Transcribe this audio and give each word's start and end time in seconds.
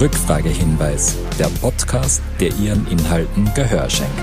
Rückfragehinweis, 0.00 1.18
der 1.38 1.48
Podcast, 1.60 2.22
der 2.40 2.48
Ihren 2.56 2.86
Inhalten 2.86 3.52
Gehör 3.54 3.90
schenkt. 3.90 4.18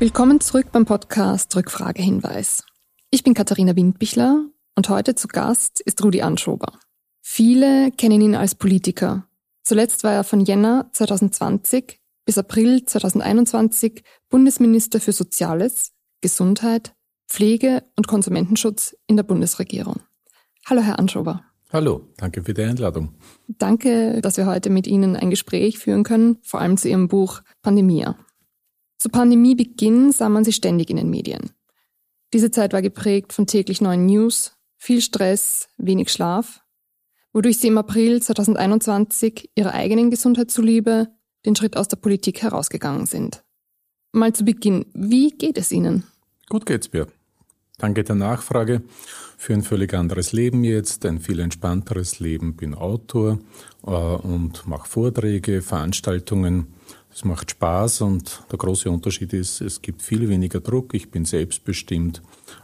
Willkommen 0.00 0.40
zurück 0.40 0.72
beim 0.72 0.84
Podcast 0.84 1.54
Rückfragehinweis. 1.54 2.64
Ich 3.12 3.22
bin 3.22 3.34
Katharina 3.34 3.76
Windbichler 3.76 4.46
und 4.74 4.88
heute 4.88 5.14
zu 5.14 5.28
Gast 5.28 5.80
ist 5.80 6.02
Rudi 6.02 6.22
Anschober. 6.22 6.72
Viele 7.20 7.92
kennen 7.92 8.20
ihn 8.20 8.34
als 8.34 8.56
Politiker. 8.56 9.28
Zuletzt 9.62 10.02
war 10.02 10.12
er 10.12 10.24
von 10.24 10.40
Jänner 10.40 10.90
2020 10.90 12.00
bis 12.24 12.38
April 12.38 12.84
2021 12.84 14.02
Bundesminister 14.28 14.98
für 14.98 15.12
Soziales, 15.12 15.92
Gesundheit, 16.20 16.96
Pflege 17.28 17.84
und 17.94 18.08
Konsumentenschutz 18.08 18.96
in 19.06 19.14
der 19.14 19.22
Bundesregierung. 19.22 20.00
Hallo, 20.66 20.80
Herr 20.80 20.98
Anschober. 20.98 21.44
Hallo, 21.72 22.06
danke 22.18 22.42
für 22.42 22.52
die 22.52 22.62
Einladung. 22.62 23.14
Danke, 23.48 24.20
dass 24.20 24.36
wir 24.36 24.44
heute 24.44 24.68
mit 24.68 24.86
Ihnen 24.86 25.16
ein 25.16 25.30
Gespräch 25.30 25.78
führen 25.78 26.04
können, 26.04 26.36
vor 26.42 26.60
allem 26.60 26.76
zu 26.76 26.90
Ihrem 26.90 27.08
Buch 27.08 27.40
Pandemia. 27.62 28.18
Zu 28.98 29.08
Pandemiebeginn 29.08 30.12
sah 30.12 30.28
man 30.28 30.44
Sie 30.44 30.52
ständig 30.52 30.90
in 30.90 30.96
den 30.98 31.08
Medien. 31.08 31.50
Diese 32.34 32.50
Zeit 32.50 32.74
war 32.74 32.82
geprägt 32.82 33.32
von 33.32 33.46
täglich 33.46 33.80
neuen 33.80 34.04
News, 34.04 34.54
viel 34.76 35.00
Stress, 35.00 35.70
wenig 35.78 36.12
Schlaf, 36.12 36.62
wodurch 37.32 37.56
Sie 37.56 37.68
im 37.68 37.78
April 37.78 38.20
2021 38.20 39.50
Ihrer 39.54 39.72
eigenen 39.72 40.10
Gesundheit 40.10 40.50
zuliebe 40.50 41.08
den 41.46 41.56
Schritt 41.56 41.78
aus 41.78 41.88
der 41.88 41.96
Politik 41.96 42.42
herausgegangen 42.42 43.06
sind. 43.06 43.44
Mal 44.12 44.34
zu 44.34 44.44
Beginn, 44.44 44.84
wie 44.92 45.30
geht 45.30 45.56
es 45.56 45.72
Ihnen? 45.72 46.04
Gut 46.50 46.66
geht's 46.66 46.92
mir. 46.92 47.06
Danke 47.82 48.04
der 48.04 48.14
Nachfrage. 48.14 48.82
Für 49.36 49.54
ein 49.54 49.62
völlig 49.62 49.92
anderes 49.92 50.30
Leben 50.30 50.62
jetzt, 50.62 51.04
ein 51.04 51.18
viel 51.18 51.40
entspannteres 51.40 52.20
Leben. 52.20 52.54
Bin 52.54 52.76
Autor 52.76 53.40
äh, 53.84 53.90
und 53.90 54.68
mache 54.68 54.88
Vorträge, 54.88 55.62
Veranstaltungen. 55.62 56.68
Es 57.12 57.24
macht 57.24 57.50
Spaß 57.50 58.02
und 58.02 58.44
der 58.52 58.58
große 58.58 58.88
Unterschied 58.88 59.32
ist, 59.32 59.60
es 59.60 59.82
gibt 59.82 60.00
viel 60.00 60.28
weniger 60.28 60.60
Druck. 60.60 60.94
Ich 60.94 61.10
bin 61.10 61.24
selbstbestimmt 61.24 62.22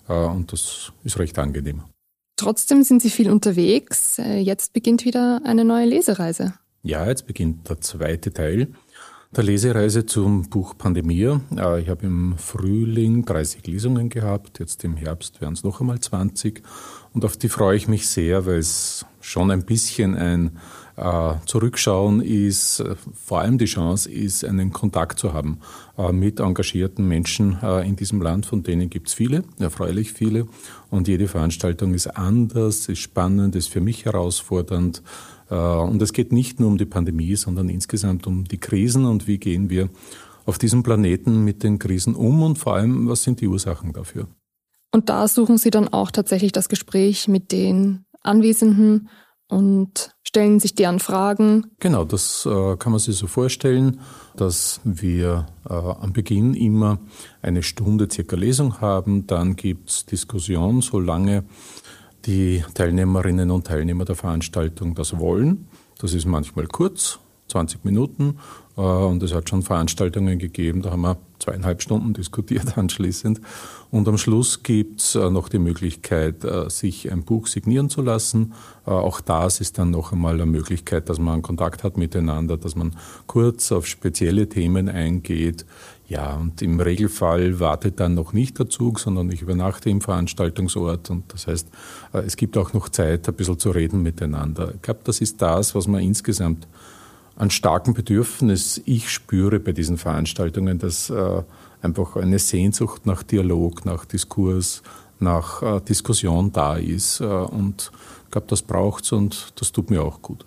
äh, 0.09 0.13
und 0.13 0.53
das 0.53 0.93
ist 1.03 1.19
recht 1.19 1.37
angenehm. 1.41 1.83
Trotzdem 2.37 2.85
sind 2.85 3.03
Sie 3.03 3.11
viel 3.11 3.29
unterwegs. 3.29 4.21
Äh, 4.21 4.39
jetzt 4.39 4.73
beginnt 4.73 5.05
wieder 5.05 5.41
eine 5.43 5.65
neue 5.65 5.87
Lesereise. 5.87 6.55
Ja, 6.85 7.09
jetzt 7.09 7.27
beginnt 7.27 7.69
der 7.69 7.81
zweite 7.81 8.33
Teil 8.33 8.69
der 9.31 9.45
Lesereise 9.45 10.07
zum 10.07 10.49
Buch 10.49 10.77
Pandemie. 10.77 11.39
Äh, 11.57 11.81
ich 11.81 11.89
habe 11.89 12.07
im 12.07 12.37
Frühling 12.39 13.25
30 13.25 13.67
Lesungen 13.67 14.09
gehabt, 14.09 14.59
jetzt 14.59 14.85
im 14.85 14.97
Herbst 14.97 15.41
werden 15.41 15.55
es 15.55 15.65
noch 15.65 15.81
einmal 15.81 16.01
20 16.01 16.63
und 17.13 17.25
auf 17.25 17.37
die 17.37 17.49
freue 17.49 17.77
ich 17.77 17.89
mich 17.89 18.09
sehr, 18.09 18.47
weil 18.47 18.59
es 18.59 19.05
schon 19.21 19.51
ein 19.51 19.65
bisschen 19.65 20.15
ein 20.17 20.59
Zurückschauen 21.47 22.21
ist, 22.21 22.81
äh, 22.81 22.97
vor 23.15 23.41
allem 23.41 23.59
die 23.59 23.67
Chance 23.67 24.11
ist, 24.11 24.45
einen 24.45 24.73
Kontakt 24.73 25.19
zu 25.19 25.33
haben 25.33 25.61
äh, 25.97 26.13
mit 26.13 26.41
engagierten 26.41 27.07
Menschen 27.07 27.59
äh, 27.63 27.87
in 27.87 27.97
diesem 27.97 28.21
Land, 28.21 28.47
von 28.47 28.63
denen 28.63 28.91
gibt 28.91 29.09
es 29.09 29.15
viele, 29.15 29.45
erfreulich 29.59 30.13
viele. 30.13 30.47
Und 30.91 31.07
jede 31.07 31.29
Veranstaltung 31.29 31.95
ist 31.95 32.09
anders, 32.09 32.89
ist 32.89 32.99
spannend, 32.99 33.55
ist 33.55 33.69
für 33.69 33.81
mich 33.81 34.07
herausfordernd. 34.07 35.03
Äh, 35.51 35.55
und 35.55 36.03
es 36.03 36.13
geht 36.13 36.33
nicht 36.33 36.59
nur 36.59 36.69
um 36.69 36.79
die 36.79 36.87
Pandemie, 36.87 37.37
sondern 37.37 37.69
insgesamt 37.69 38.27
um 38.27 38.45
die 38.45 38.59
Krisen 38.59 39.05
und 39.05 39.27
wie 39.27 39.39
gehen 39.39 39.71
wir 39.71 39.91
auf 40.47 40.59
diesem 40.59 40.83
Planeten 40.83 41.45
mit 41.45 41.63
den 41.63 41.79
Krisen 41.79 42.15
um 42.15 42.43
und 42.43 42.59
vor 42.59 42.75
allem, 42.75 43.09
was 43.09 43.23
sind 43.23 43.41
die 43.41 43.49
Ursachen 43.49 43.93
dafür. 43.93 44.27
Und 44.91 45.11
da 45.11 45.29
suchen 45.29 45.59
Sie 45.59 45.71
dann 45.71 45.89
auch 45.89 46.11
tatsächlich 46.11 46.53
das 46.53 46.69
Gespräch 46.69 47.29
mit 47.29 47.53
den 47.53 48.07
Anwesenden 48.23 49.09
und 49.49 50.15
stellen 50.23 50.61
sich 50.61 50.75
deren 50.75 51.01
Fragen. 51.01 51.67
Genau, 51.81 52.05
das 52.05 52.47
äh, 52.47 52.77
kann 52.77 52.93
man 52.93 52.99
sich 52.99 53.17
so 53.17 53.27
vorstellen, 53.27 54.01
dass 54.37 54.81
wir 54.85 55.47
äh, 55.69 55.73
am 55.73 56.13
Beginn 56.13 56.55
immer 56.55 56.99
eine 57.43 57.63
Stunde 57.63 58.09
circa 58.11 58.37
Lesung 58.37 58.81
haben, 58.81 59.27
dann 59.27 59.57
gibt's 59.57 60.05
Diskussion, 60.05 60.83
solange 60.83 61.45
die 62.27 62.63
Teilnehmerinnen 62.75 63.51
und 63.51 63.67
Teilnehmer 63.67 64.05
der 64.05 64.17
Veranstaltung 64.17 64.95
das 64.95 65.19
wollen. 65.19 65.67
Das 65.99 66.13
ist 66.13 66.27
manchmal 66.27 66.67
kurz, 66.67 67.19
20 67.49 67.85
Minuten. 67.85 68.39
Äh, 68.79 68.81
und 68.81 69.23
es 69.23 69.35
hat 69.35 69.51
schon 69.51 69.63
Veranstaltungen 69.63 70.39
gegeben, 70.39 70.81
da 70.83 70.93
haben 70.93 71.03
wir 71.03 71.19
zweieinhalb 71.41 71.83
Stunden 71.83 72.13
diskutiert 72.15 72.79
anschließend. 72.79 73.41
Und 73.91 74.07
am 74.09 74.17
Schluss 74.17 74.63
gibt's 74.63 75.15
äh, 75.15 75.31
noch 75.31 75.49
die 75.49 75.59
Möglichkeit, 75.59 76.45
äh, 76.45 76.71
sich 76.71 77.11
ein 77.11 77.25
Buch 77.25 77.47
signieren 77.49 77.91
zu 77.91 78.01
lassen. 78.01 78.55
Auch 78.85 79.21
das 79.21 79.61
ist 79.61 79.79
dann 79.79 79.91
noch 79.91 80.13
einmal 80.13 80.35
eine 80.35 80.47
Möglichkeit, 80.47 81.11
dass 81.11 81.19
man 81.19 81.43
Kontakt 81.43 81.85
hat 81.85 81.99
miteinander, 81.99 82.57
dass 82.57 82.75
man 82.75 82.97
kurz 83.27 83.71
auf 83.71 83.87
spezielle 83.87 84.49
Themen 84.49 84.89
eingeht. 84.89 85.67
Ja, 86.07 86.37
und 86.37 86.63
im 86.63 86.81
Regelfall 86.81 87.61
wartet 87.61 88.01
dann 88.01 88.15
noch 88.15 88.33
nicht 88.33 88.59
der 88.59 88.71
Zug, 88.71 88.99
sondern 88.99 89.31
ich 89.31 89.43
übernachte 89.43 89.91
im 89.91 90.01
Veranstaltungsort. 90.01 91.11
Und 91.11 91.31
das 91.35 91.49
heißt, 91.49 91.69
es 92.15 92.37
gibt 92.37 92.57
auch 92.57 92.73
noch 92.73 92.89
Zeit, 92.89 93.29
ein 93.29 93.35
bisschen 93.35 93.59
zu 93.59 93.73
reden 93.73 94.03
miteinander. 94.03 94.73
Ich 94.75 94.81
glaube, 94.81 95.01
das 95.05 95.21
ist 95.21 95.43
das, 95.43 95.75
was 95.75 95.87
man 95.87 96.01
insgesamt 96.01 96.67
an 97.39 97.51
starken 97.51 97.95
Bedürfnis 97.95 98.83
ich 98.85 99.11
spüre 99.11 99.61
bei 99.61 99.73
diesen 99.73 99.97
Veranstaltungen, 99.97 100.79
dass 100.79 101.09
äh, 101.09 101.43
einfach 101.81 102.17
eine 102.17 102.39
Sehnsucht 102.39 103.07
nach 103.07 103.23
Dialog, 103.23 103.85
nach 103.85 104.05
Diskurs, 104.05 104.83
nach 105.21 105.63
äh, 105.63 105.81
Diskussion 105.81 106.53
da 106.53 106.77
ist. 106.77 107.21
Äh, 107.21 107.25
und 107.25 107.91
ich 108.25 108.31
glaube, 108.31 108.49
das 108.49 108.63
braucht's 108.63 109.13
und 109.13 109.53
das 109.57 109.73
tut 109.73 109.91
mir 109.91 110.03
auch 110.03 110.21
gut. 110.21 110.45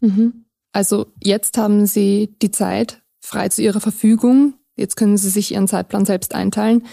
Mhm. 0.00 0.44
Also 0.72 1.06
jetzt 1.22 1.58
haben 1.58 1.86
Sie 1.86 2.34
die 2.42 2.50
Zeit 2.50 3.02
frei 3.20 3.48
zu 3.48 3.62
Ihrer 3.62 3.80
Verfügung, 3.80 4.54
Jetzt 4.76 4.96
können 4.96 5.16
Sie 5.16 5.28
sich 5.28 5.52
Ihren 5.52 5.68
Zeitplan 5.68 6.04
selbst 6.04 6.34
einteilen. 6.34 6.86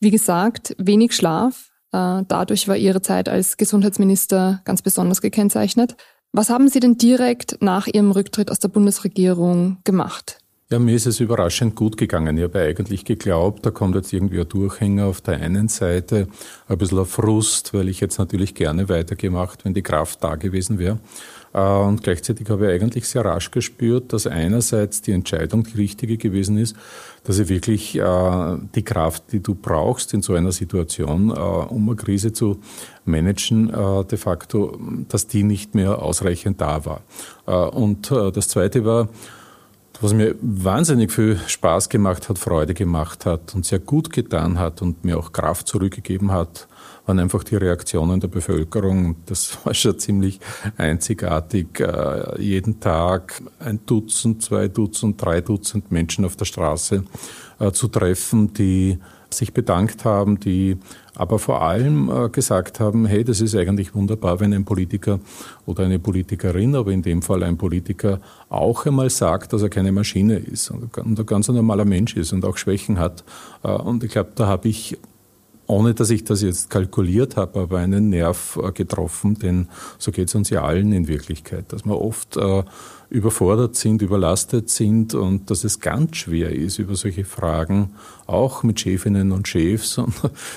Wie 0.00 0.10
gesagt, 0.10 0.74
wenig 0.78 1.14
Schlaf. 1.14 1.70
Dadurch 1.90 2.66
war 2.66 2.76
Ihre 2.76 3.02
Zeit 3.02 3.28
als 3.28 3.56
Gesundheitsminister 3.56 4.62
ganz 4.64 4.82
besonders 4.82 5.20
gekennzeichnet. 5.20 5.96
Was 6.36 6.50
haben 6.50 6.68
Sie 6.68 6.80
denn 6.80 6.98
direkt 6.98 7.58
nach 7.62 7.86
Ihrem 7.86 8.10
Rücktritt 8.10 8.50
aus 8.50 8.58
der 8.58 8.66
Bundesregierung 8.66 9.76
gemacht? 9.84 10.38
Ja, 10.74 10.80
mir 10.80 10.96
ist 10.96 11.06
es 11.06 11.20
überraschend 11.20 11.76
gut 11.76 11.96
gegangen. 11.96 12.36
Ich 12.36 12.42
habe 12.42 12.58
eigentlich 12.58 13.04
geglaubt, 13.04 13.64
da 13.64 13.70
kommt 13.70 13.94
jetzt 13.94 14.12
irgendwie 14.12 14.40
ein 14.40 14.48
Durchhänger 14.48 15.06
auf 15.06 15.20
der 15.20 15.40
einen 15.40 15.68
Seite, 15.68 16.26
ein 16.66 16.78
bisschen 16.78 16.98
ein 16.98 17.06
Frust, 17.06 17.72
weil 17.74 17.88
ich 17.88 18.00
jetzt 18.00 18.18
natürlich 18.18 18.56
gerne 18.56 18.88
weitergemacht, 18.88 19.64
wenn 19.64 19.72
die 19.72 19.84
Kraft 19.84 20.24
da 20.24 20.34
gewesen 20.34 20.80
wäre. 20.80 20.98
Äh, 21.52 21.60
und 21.60 22.02
gleichzeitig 22.02 22.50
habe 22.50 22.66
ich 22.66 22.82
eigentlich 22.82 23.06
sehr 23.06 23.24
rasch 23.24 23.52
gespürt, 23.52 24.12
dass 24.12 24.26
einerseits 24.26 25.00
die 25.00 25.12
Entscheidung 25.12 25.62
die 25.62 25.76
richtige 25.76 26.16
gewesen 26.16 26.58
ist, 26.58 26.74
dass 27.22 27.38
ich 27.38 27.48
wirklich 27.48 27.96
äh, 27.96 28.56
die 28.74 28.82
Kraft, 28.82 29.30
die 29.30 29.38
du 29.38 29.54
brauchst 29.54 30.12
in 30.12 30.22
so 30.22 30.34
einer 30.34 30.50
Situation, 30.50 31.30
äh, 31.30 31.34
um 31.34 31.88
eine 31.88 31.94
Krise 31.94 32.32
zu 32.32 32.58
managen, 33.04 33.68
de 34.10 34.18
facto, 34.18 34.76
dass 35.08 35.28
die 35.28 35.44
nicht 35.44 35.76
mehr 35.76 36.02
ausreichend 36.02 36.60
da 36.60 36.84
war. 36.86 37.02
Und 37.76 38.10
das 38.10 38.48
Zweite 38.48 38.86
war, 38.86 39.10
was 40.00 40.12
mir 40.12 40.34
wahnsinnig 40.40 41.12
viel 41.12 41.38
Spaß 41.46 41.88
gemacht 41.88 42.28
hat, 42.28 42.38
Freude 42.38 42.74
gemacht 42.74 43.26
hat 43.26 43.54
und 43.54 43.64
sehr 43.64 43.78
gut 43.78 44.12
getan 44.12 44.58
hat 44.58 44.82
und 44.82 45.04
mir 45.04 45.18
auch 45.18 45.32
Kraft 45.32 45.68
zurückgegeben 45.68 46.32
hat, 46.32 46.68
waren 47.06 47.18
einfach 47.18 47.44
die 47.44 47.56
Reaktionen 47.56 48.20
der 48.20 48.28
Bevölkerung. 48.28 49.16
Das 49.26 49.58
war 49.64 49.74
schon 49.74 49.98
ziemlich 49.98 50.40
einzigartig. 50.76 51.80
Äh, 51.80 52.40
jeden 52.40 52.80
Tag 52.80 53.42
ein 53.58 53.80
Dutzend, 53.86 54.42
zwei 54.42 54.68
Dutzend, 54.68 55.20
drei 55.22 55.40
Dutzend 55.40 55.90
Menschen 55.90 56.24
auf 56.24 56.36
der 56.36 56.46
Straße 56.46 57.04
äh, 57.60 57.72
zu 57.72 57.88
treffen, 57.88 58.52
die 58.52 58.98
sich 59.36 59.52
bedankt 59.52 60.04
haben, 60.04 60.40
die 60.40 60.78
aber 61.14 61.38
vor 61.38 61.62
allem 61.62 62.10
äh, 62.10 62.28
gesagt 62.28 62.80
haben, 62.80 63.06
hey, 63.06 63.24
das 63.24 63.40
ist 63.40 63.54
eigentlich 63.54 63.94
wunderbar, 63.94 64.40
wenn 64.40 64.52
ein 64.52 64.64
Politiker 64.64 65.20
oder 65.66 65.84
eine 65.84 65.98
Politikerin, 65.98 66.74
aber 66.74 66.90
in 66.90 67.02
dem 67.02 67.22
Fall 67.22 67.42
ein 67.42 67.56
Politiker 67.56 68.20
auch 68.48 68.86
einmal 68.86 69.10
sagt, 69.10 69.52
dass 69.52 69.62
er 69.62 69.68
keine 69.68 69.92
Maschine 69.92 70.36
ist 70.36 70.70
und 70.70 70.96
ein 70.96 71.26
ganz 71.26 71.48
normaler 71.48 71.84
Mensch 71.84 72.16
ist 72.16 72.32
und 72.32 72.44
auch 72.44 72.56
Schwächen 72.56 72.98
hat. 72.98 73.24
Und 73.62 74.04
ich 74.04 74.12
glaube, 74.12 74.32
da 74.34 74.46
habe 74.46 74.68
ich 74.68 74.98
ohne 75.66 75.94
dass 75.94 76.10
ich 76.10 76.24
das 76.24 76.42
jetzt 76.42 76.70
kalkuliert 76.70 77.36
habe, 77.36 77.60
aber 77.60 77.78
einen 77.78 78.10
Nerv 78.10 78.58
äh, 78.62 78.72
getroffen, 78.72 79.38
denn 79.38 79.68
so 79.98 80.12
geht 80.12 80.28
es 80.28 80.34
uns 80.34 80.50
ja 80.50 80.62
allen 80.62 80.92
in 80.92 81.08
Wirklichkeit, 81.08 81.72
dass 81.72 81.84
wir 81.84 82.00
oft 82.00 82.36
äh, 82.36 82.62
überfordert 83.10 83.76
sind, 83.76 84.02
überlastet 84.02 84.70
sind 84.70 85.14
und 85.14 85.50
dass 85.50 85.64
es 85.64 85.80
ganz 85.80 86.16
schwer 86.16 86.50
ist, 86.50 86.78
über 86.78 86.96
solche 86.96 87.24
Fragen 87.24 87.90
auch 88.26 88.62
mit 88.62 88.80
Chefinnen 88.80 89.32
und 89.32 89.46
Chefs 89.46 89.98
und 89.98 90.14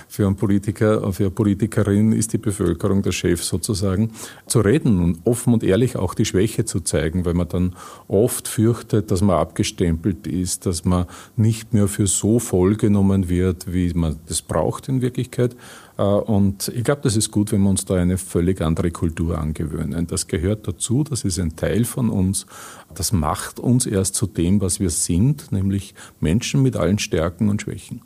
für 0.08 0.26
einen 0.26 0.36
Politiker, 0.36 1.12
für 1.14 1.24
eine 1.24 1.32
Politikerin 1.32 2.12
ist 2.12 2.34
die 2.34 2.38
Bevölkerung 2.38 3.02
der 3.02 3.12
Chef 3.12 3.44
sozusagen 3.44 4.12
zu 4.46 4.62
reden 4.62 5.04
und 5.04 5.20
offen 5.26 5.54
und 5.54 5.64
ehrlich 5.64 5.98
auch 5.98 6.14
die 6.14 6.26
Schwäche 6.26 6.66
zu 6.66 6.80
zeigen, 6.80 7.26
weil 7.26 7.34
man 7.34 7.50
dann 7.50 7.76
oft 8.08 8.48
fürchtet, 8.48 9.12
dass 9.12 9.22
man 9.22 9.38
abgestempelt 9.38 10.28
ist, 10.28 10.66
dass 10.66 10.86
man 10.86 11.06
nicht 11.36 11.74
mehr 11.74 11.88
für 11.88 12.08
so 12.08 12.40
voll 12.40 12.76
genommen 12.76 13.30
wird, 13.30 13.74
wie 13.74 13.94
man 13.94 14.18
das 14.28 14.42
braucht 14.42 14.88
in 14.90 15.02
Wirklichkeit. 15.02 15.56
Äh, 15.98 16.04
und 16.04 16.70
ich 16.70 16.84
glaube, 16.84 17.02
das 17.04 17.16
ist 17.16 17.32
gut, 17.32 17.52
wenn 17.52 17.62
wir 17.62 17.70
uns 17.70 17.86
da 17.86 17.96
eine 17.96 18.18
völlig 18.18 18.62
andere 18.62 18.92
Kultur 18.92 19.38
angewöhnen. 19.38 20.08
Das 20.08 20.28
gehört 20.28 20.68
dazu, 20.68 21.04
das 21.04 21.24
ist 21.24 21.40
ein 21.40 21.56
Teil 21.56 21.86
von 21.86 22.10
uns. 22.10 22.46
Das 22.94 23.12
macht 23.12 23.60
uns 23.60 23.86
erst 23.86 24.16
zu 24.16 24.28
dem, 24.28 24.62
was 24.62 24.80
wir 24.80 24.90
sind, 24.90 25.52
nämlich 25.52 25.94
Menschen 26.20 26.62
mit 26.62 26.76
allen 26.76 27.00
Stärken 27.00 27.50
und 27.50 27.62
Schwächen. 27.62 28.02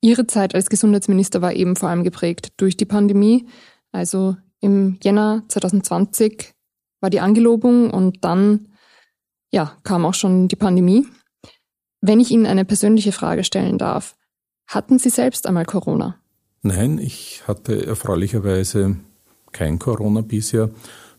Ihre 0.00 0.26
Zeit 0.26 0.54
als 0.54 0.68
Gesundheitsminister 0.68 1.40
war 1.40 1.54
eben 1.54 1.76
vor 1.76 1.88
allem 1.88 2.04
geprägt 2.04 2.52
durch 2.58 2.76
die 2.76 2.84
Pandemie. 2.84 3.46
Also 3.90 4.36
im 4.60 4.98
Jänner 5.02 5.44
2020 5.48 6.52
war 7.00 7.10
die 7.10 7.20
Angelobung 7.20 7.90
und 7.90 8.24
dann 8.24 8.68
ja, 9.50 9.76
kam 9.84 10.04
auch 10.04 10.14
schon 10.14 10.48
die 10.48 10.56
Pandemie. 10.56 11.06
Wenn 12.00 12.20
ich 12.20 12.30
Ihnen 12.30 12.44
eine 12.44 12.64
persönliche 12.64 13.12
Frage 13.12 13.44
stellen 13.44 13.78
darf, 13.78 14.16
hatten 14.66 14.98
Sie 14.98 15.10
selbst 15.10 15.46
einmal 15.46 15.64
Corona? 15.64 16.20
Nein, 16.66 16.96
ich 16.96 17.42
hatte 17.46 17.84
erfreulicherweise 17.84 18.96
kein 19.52 19.78
Corona 19.78 20.22
bisher. 20.22 20.70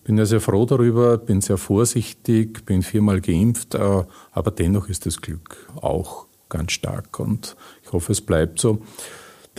Bin 0.03 0.17
ja 0.17 0.25
sehr 0.25 0.41
froh 0.41 0.65
darüber, 0.65 1.19
bin 1.19 1.39
sehr 1.39 1.59
vorsichtig, 1.59 2.65
bin 2.65 2.81
viermal 2.81 3.21
geimpft, 3.21 3.75
äh, 3.75 4.03
aber 4.31 4.49
dennoch 4.49 4.89
ist 4.89 5.05
das 5.05 5.21
Glück 5.21 5.69
auch 5.79 6.25
ganz 6.49 6.71
stark 6.71 7.19
und 7.19 7.55
ich 7.83 7.91
hoffe, 7.93 8.13
es 8.13 8.21
bleibt 8.21 8.59
so. 8.59 8.81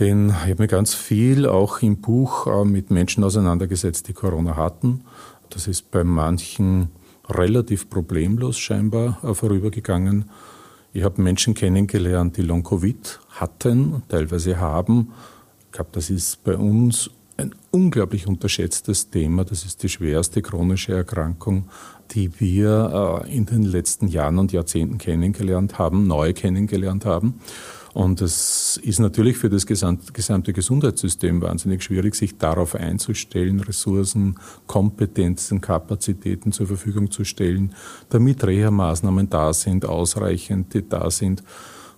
Denn 0.01 0.31
ich 0.31 0.51
habe 0.51 0.63
mir 0.63 0.67
ganz 0.67 0.93
viel 0.93 1.47
auch 1.47 1.81
im 1.83 1.99
Buch 1.99 2.49
äh, 2.49 2.65
mit 2.65 2.91
Menschen 2.91 3.23
auseinandergesetzt, 3.23 4.09
die 4.09 4.13
Corona 4.13 4.57
hatten. 4.57 5.05
Das 5.51 5.69
ist 5.69 5.93
bei 5.93 6.03
manchen 6.03 6.89
relativ 7.29 7.89
problemlos 7.89 8.59
scheinbar 8.59 9.21
äh, 9.23 9.35
vorübergegangen. 9.35 10.31
Ich 10.93 11.05
habe 11.05 11.23
Menschen 11.23 11.55
kennengelernt, 11.55 12.39
die 12.39 12.43
Long-Covid 12.43 13.21
hatten, 13.29 14.03
teilweise 14.09 14.59
haben 14.59 15.13
glaube, 15.77 15.91
das 15.93 16.11
ist 16.11 16.43
bei 16.43 16.57
uns 16.57 17.11
ein 17.37 17.55
unglaublich 17.71 18.27
unterschätztes 18.27 19.11
Thema. 19.11 19.45
Das 19.45 19.65
ist 19.65 19.83
die 19.83 19.89
schwerste 19.89 20.41
chronische 20.41 20.95
Erkrankung, 20.95 21.69
die 22.13 22.41
wir 22.41 23.23
äh, 23.25 23.37
in 23.37 23.47
den 23.47 23.63
letzten 23.63 24.09
Jahren 24.09 24.39
und 24.39 24.53
Jahrzehnten 24.53 24.99
kennengelernt 24.99 25.79
haben, 25.79 26.07
neu 26.07 26.33
kennengelernt 26.33 27.05
haben. 27.05 27.41
Und 27.93 28.21
es 28.21 28.79
ist 28.83 28.99
natürlich 28.99 29.39
für 29.39 29.49
das 29.49 29.67
gesamte 29.67 30.53
Gesundheitssystem 30.53 31.41
wahnsinnig 31.41 31.83
schwierig, 31.83 32.15
sich 32.15 32.37
darauf 32.37 32.75
einzustellen, 32.75 33.61
Ressourcen, 33.61 34.39
Kompetenzen, 34.67 35.63
Kapazitäten 35.63 36.53
zur 36.53 36.67
Verfügung 36.67 37.11
zu 37.11 37.25
stellen, 37.25 37.75
damit 38.11 38.45
Reha-Maßnahmen 38.45 39.31
da 39.31 39.55
sind, 39.55 39.87
ausreichend 39.87 40.75
da 40.91 41.11
sind. 41.11 41.43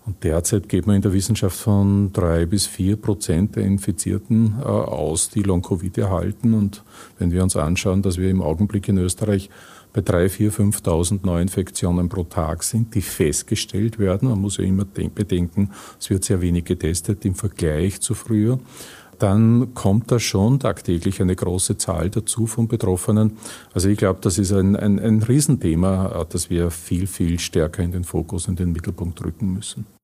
Und 0.09 0.25
derzeit 0.25 0.71
geht 0.71 0.87
man 0.87 0.97
in 0.97 1.03
der 1.03 1.13
Wissenschaft 1.13 1.59
von 1.59 2.15
drei 2.15 2.47
bis 2.47 2.67
vier 2.67 2.97
Prozent 2.97 3.57
der 3.57 3.65
Infizierten 3.65 4.55
äh, 4.59 4.65
aus, 4.65 5.29
die 5.29 5.43
Long-Covid 5.43 5.99
erhalten. 5.99 6.55
Und 6.55 6.83
wenn 7.19 7.31
wir 7.31 7.43
uns 7.43 7.57
anschauen, 7.57 8.01
dass 8.01 8.17
wir 8.17 8.31
im 8.31 8.41
Augenblick 8.41 8.89
in 8.89 8.97
Österreich 8.97 9.51
bei 9.93 10.01
drei, 10.01 10.31
vier, 10.31 10.51
5.000 10.51 11.27
Neuinfektionen 11.27 12.09
pro 12.09 12.25
Tag 12.25 12.63
sind, 12.63 12.95
die 12.95 13.03
festgestellt 13.03 13.99
werden, 13.99 14.31
man 14.31 14.41
muss 14.41 14.57
ja 14.57 14.65
immer 14.65 14.87
bedenken, 14.87 15.73
es 16.01 16.09
wird 16.09 16.25
sehr 16.25 16.41
wenig 16.41 16.65
getestet 16.65 17.27
im 17.27 17.35
Vergleich 17.35 18.01
zu 18.01 18.15
früher, 18.15 18.59
dann 19.19 19.75
kommt 19.75 20.11
da 20.11 20.19
schon 20.19 20.59
tagtäglich 20.59 21.21
eine 21.21 21.37
große 21.37 21.77
Zahl 21.77 22.09
dazu 22.09 22.47
von 22.47 22.67
Betroffenen. 22.67 23.37
Also 23.75 23.91
ich 23.91 23.99
glaube, 23.99 24.21
das 24.23 24.39
ist 24.39 24.53
ein, 24.53 24.75
ein, 24.75 24.99
ein 24.99 25.23
Riesenthema, 25.23 26.23
äh, 26.23 26.25
das 26.31 26.49
wir 26.49 26.71
viel, 26.71 27.07
viel 27.07 27.39
stärker 27.39 27.83
in 27.83 27.93
den 27.93 28.05
Fokus, 28.05 28.49
in 28.49 28.57
den 28.57 28.73
Mittelpunkt 28.73 29.23
rücken 29.23 29.53
müssen. 29.53 29.98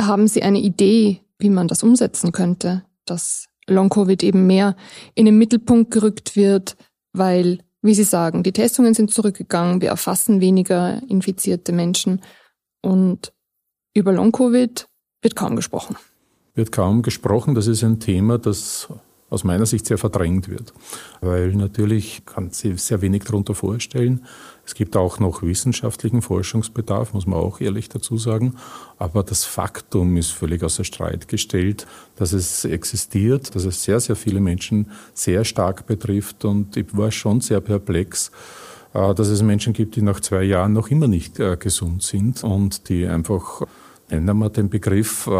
Haben 0.00 0.28
Sie 0.28 0.42
eine 0.42 0.60
Idee, 0.60 1.20
wie 1.38 1.50
man 1.50 1.68
das 1.68 1.82
umsetzen 1.82 2.32
könnte, 2.32 2.84
dass 3.04 3.48
Long-Covid 3.66 4.22
eben 4.22 4.46
mehr 4.46 4.76
in 5.14 5.26
den 5.26 5.38
Mittelpunkt 5.38 5.90
gerückt 5.90 6.36
wird, 6.36 6.76
weil, 7.12 7.58
wie 7.82 7.94
Sie 7.94 8.04
sagen, 8.04 8.42
die 8.42 8.52
Testungen 8.52 8.94
sind 8.94 9.10
zurückgegangen, 9.10 9.80
wir 9.80 9.90
erfassen 9.90 10.40
weniger 10.40 11.00
infizierte 11.08 11.72
Menschen 11.72 12.20
und 12.80 13.32
über 13.94 14.12
Long-Covid 14.12 14.88
wird 15.20 15.36
kaum 15.36 15.56
gesprochen. 15.56 15.96
Wird 16.54 16.72
kaum 16.72 17.02
gesprochen. 17.02 17.54
Das 17.54 17.66
ist 17.66 17.82
ein 17.82 18.00
Thema, 18.00 18.38
das 18.38 18.88
aus 19.32 19.44
meiner 19.44 19.64
Sicht 19.64 19.86
sehr 19.86 19.96
verdrängt 19.96 20.48
wird. 20.48 20.74
Weil 21.22 21.54
natürlich 21.54 22.24
kann 22.26 22.50
sie 22.50 22.76
sehr 22.76 23.00
wenig 23.00 23.24
darunter 23.24 23.54
vorstellen. 23.54 24.26
Es 24.66 24.74
gibt 24.74 24.94
auch 24.94 25.18
noch 25.18 25.42
wissenschaftlichen 25.42 26.20
Forschungsbedarf, 26.20 27.14
muss 27.14 27.26
man 27.26 27.38
auch 27.38 27.60
ehrlich 27.60 27.88
dazu 27.88 28.18
sagen. 28.18 28.56
Aber 28.98 29.22
das 29.22 29.44
Faktum 29.44 30.18
ist 30.18 30.30
völlig 30.30 30.62
außer 30.62 30.84
Streit 30.84 31.28
gestellt, 31.28 31.86
dass 32.16 32.34
es 32.34 32.66
existiert, 32.66 33.54
dass 33.54 33.64
es 33.64 33.82
sehr, 33.82 34.00
sehr 34.00 34.16
viele 34.16 34.40
Menschen 34.40 34.90
sehr 35.14 35.44
stark 35.44 35.86
betrifft. 35.86 36.44
Und 36.44 36.76
ich 36.76 36.94
war 36.94 37.10
schon 37.10 37.40
sehr 37.40 37.60
perplex, 37.60 38.30
äh, 38.92 39.14
dass 39.14 39.28
es 39.28 39.42
Menschen 39.42 39.72
gibt, 39.72 39.96
die 39.96 40.02
nach 40.02 40.20
zwei 40.20 40.42
Jahren 40.42 40.74
noch 40.74 40.88
immer 40.88 41.08
nicht 41.08 41.40
äh, 41.40 41.56
gesund 41.56 42.02
sind 42.02 42.44
und 42.44 42.90
die 42.90 43.06
einfach 43.06 43.62
nennen 44.20 44.38
wir 44.38 44.50
den 44.50 44.68
Begriff, 44.68 45.26
äh, 45.26 45.30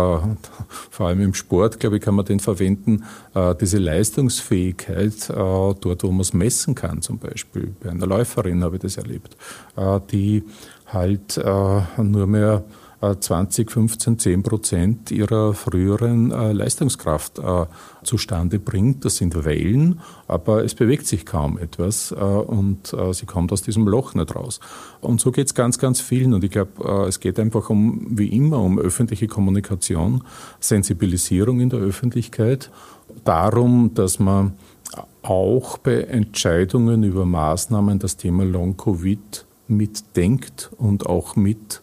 vor 0.91 1.07
allem 1.07 1.21
im 1.21 1.35
Sport, 1.35 1.81
glaube 1.81 1.97
ich, 1.97 2.03
kann 2.03 2.15
man 2.15 2.25
den 2.25 2.41
verwenden, 2.41 3.05
äh, 3.35 3.55
diese 3.55 3.79
Leistungsfähigkeit, 3.79 5.31
äh, 5.31 5.35
dort, 5.35 6.03
wo 6.03 6.11
man 6.11 6.21
es 6.21 6.33
messen 6.33 6.75
kann, 6.75 7.03
zum 7.03 7.19
Beispiel. 7.19 7.75
Bei 7.83 7.91
einer 7.91 8.07
Läuferin 8.07 8.65
habe 8.65 8.77
ich 8.77 8.83
das 8.83 8.97
erlebt, 8.97 9.37
die 10.11 10.45
halt 10.87 11.41
nur 11.97 12.27
mehr 12.27 12.65
20, 13.03 13.71
15, 13.71 14.19
10 14.19 14.43
Prozent 14.43 15.11
ihrer 15.11 15.55
früheren 15.55 16.31
äh, 16.31 16.53
Leistungskraft 16.53 17.41
äh, 17.41 17.67
zustande 18.05 18.61
bringt. 18.61 19.05
Das 19.05 19.17
sind 19.17 19.45
Wellen, 19.45 20.01
aber 20.29 20.65
es 20.65 20.75
bewegt 20.75 21.07
sich 21.07 21.27
kaum 21.27 21.59
etwas 21.59 22.13
äh, 22.13 22.15
und 22.15 22.95
sie 23.13 23.27
kommt 23.27 23.53
aus 23.53 23.63
diesem 23.63 23.89
Loch 23.89 24.15
nicht 24.15 24.35
raus. 24.35 24.61
Und 25.01 25.21
so 25.21 25.33
geht 25.33 25.47
es 25.49 25.55
ganz, 25.55 25.79
ganz 25.79 26.01
vielen. 26.01 26.33
Und 26.35 26.45
ich 26.45 26.51
glaube, 26.51 27.07
es 27.09 27.21
geht 27.21 27.39
einfach 27.39 27.71
um, 27.71 28.07
wie 28.11 28.29
immer, 28.29 28.61
um 28.61 28.79
öffentliche 28.79 29.27
Kommunikation, 29.27 30.23
Sensibilisierung 30.61 31.61
in 31.61 31.71
der 31.71 31.81
Öffentlichkeit, 31.81 32.71
darum, 33.25 33.95
dass 33.95 34.19
man 34.19 34.55
auch 35.23 35.79
bei 35.79 36.03
Entscheidungen 36.03 37.03
über 37.05 37.25
Maßnahmen 37.25 37.99
das 37.99 38.17
Thema 38.17 38.45
Long-Covid 38.45 39.47
mitdenkt 39.69 40.71
und 40.77 41.07
auch 41.07 41.37
mit 41.37 41.82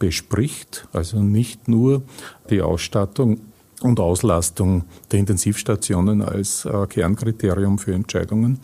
bespricht, 0.00 0.88
also 0.92 1.22
nicht 1.22 1.68
nur 1.68 2.02
die 2.50 2.62
Ausstattung 2.62 3.40
und 3.80 4.00
Auslastung 4.00 4.84
der 5.12 5.20
Intensivstationen 5.20 6.22
als 6.22 6.64
äh, 6.64 6.86
Kernkriterium 6.88 7.78
für 7.78 7.94
Entscheidungen 7.94 8.58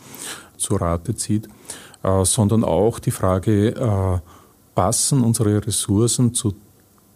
zu 0.57 0.75
Rate 0.75 1.15
zieht, 1.15 1.49
äh, 2.03 2.25
sondern 2.25 2.65
auch 2.65 2.99
die 2.99 3.13
Frage, 3.13 3.69
äh, 3.69 4.19
passen 4.75 5.23
unsere 5.23 5.65
Ressourcen 5.65 6.35
zu 6.35 6.55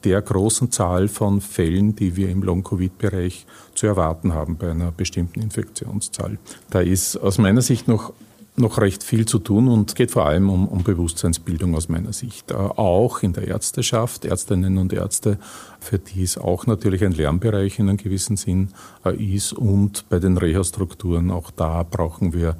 der 0.04 0.22
großen 0.22 0.70
Zahl 0.70 1.08
von 1.08 1.40
Fällen, 1.40 1.94
die 1.94 2.16
wir 2.16 2.30
im 2.30 2.42
Long-Covid-Bereich 2.42 3.46
zu 3.74 3.86
erwarten 3.86 4.32
haben 4.32 4.56
bei 4.56 4.70
einer 4.70 4.92
bestimmten 4.92 5.40
Infektionszahl. 5.42 6.38
Da 6.70 6.80
ist 6.80 7.16
aus 7.16 7.36
meiner 7.36 7.60
Sicht 7.60 7.86
noch 7.86 8.14
noch 8.60 8.78
recht 8.78 9.02
viel 9.02 9.26
zu 9.26 9.38
tun 9.38 9.68
und 9.68 9.90
es 9.90 9.94
geht 9.94 10.10
vor 10.10 10.26
allem 10.26 10.50
um, 10.50 10.68
um 10.68 10.82
Bewusstseinsbildung 10.82 11.74
aus 11.74 11.88
meiner 11.88 12.12
Sicht. 12.12 12.50
Äh, 12.50 12.54
auch 12.54 13.22
in 13.22 13.32
der 13.32 13.48
Ärzteschaft, 13.48 14.24
Ärztinnen 14.24 14.78
und 14.78 14.92
Ärzte, 14.92 15.38
für 15.80 15.98
die 15.98 16.22
es 16.22 16.38
auch 16.38 16.66
natürlich 16.66 17.04
ein 17.04 17.12
Lernbereich 17.12 17.78
in 17.78 17.88
einem 17.88 17.98
gewissen 17.98 18.36
Sinn 18.36 18.68
äh, 19.04 19.14
ist 19.16 19.52
und 19.52 20.08
bei 20.08 20.18
den 20.18 20.36
Reha-Strukturen, 20.36 21.30
auch 21.30 21.50
da 21.50 21.82
brauchen 21.82 22.32
wir 22.32 22.56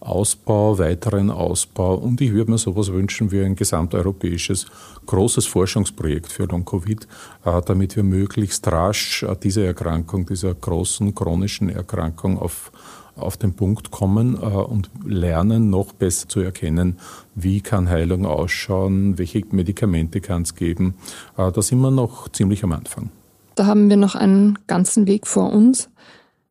Ausbau, 0.00 0.78
weiteren 0.78 1.30
Ausbau 1.30 1.94
und 1.94 2.22
ich 2.22 2.32
würde 2.32 2.52
mir 2.52 2.58
sowas 2.58 2.90
wünschen 2.90 3.30
wie 3.32 3.42
ein 3.42 3.54
gesamteuropäisches 3.54 4.64
großes 5.04 5.44
Forschungsprojekt 5.44 6.32
für 6.32 6.44
Long-Covid, 6.44 7.06
äh, 7.44 7.60
damit 7.66 7.96
wir 7.96 8.02
möglichst 8.02 8.66
rasch 8.68 9.26
diese 9.42 9.64
Erkrankung, 9.64 10.24
dieser 10.24 10.54
großen 10.54 11.14
chronischen 11.14 11.68
Erkrankung 11.68 12.38
auf 12.38 12.72
auf 13.16 13.36
den 13.36 13.54
Punkt 13.54 13.90
kommen 13.90 14.34
äh, 14.34 14.38
und 14.38 14.90
lernen, 15.04 15.70
noch 15.70 15.92
besser 15.92 16.28
zu 16.28 16.40
erkennen, 16.40 16.98
wie 17.34 17.60
kann 17.60 17.88
Heilung 17.88 18.26
ausschauen, 18.26 19.18
welche 19.18 19.44
Medikamente 19.50 20.20
kann 20.20 20.42
es 20.42 20.54
geben. 20.54 20.94
Äh, 21.36 21.52
da 21.52 21.62
sind 21.62 21.80
wir 21.80 21.90
noch 21.90 22.28
ziemlich 22.28 22.64
am 22.64 22.72
Anfang. 22.72 23.10
Da 23.54 23.66
haben 23.66 23.90
wir 23.90 23.96
noch 23.96 24.14
einen 24.14 24.58
ganzen 24.66 25.06
Weg 25.06 25.26
vor 25.26 25.52
uns. 25.52 25.90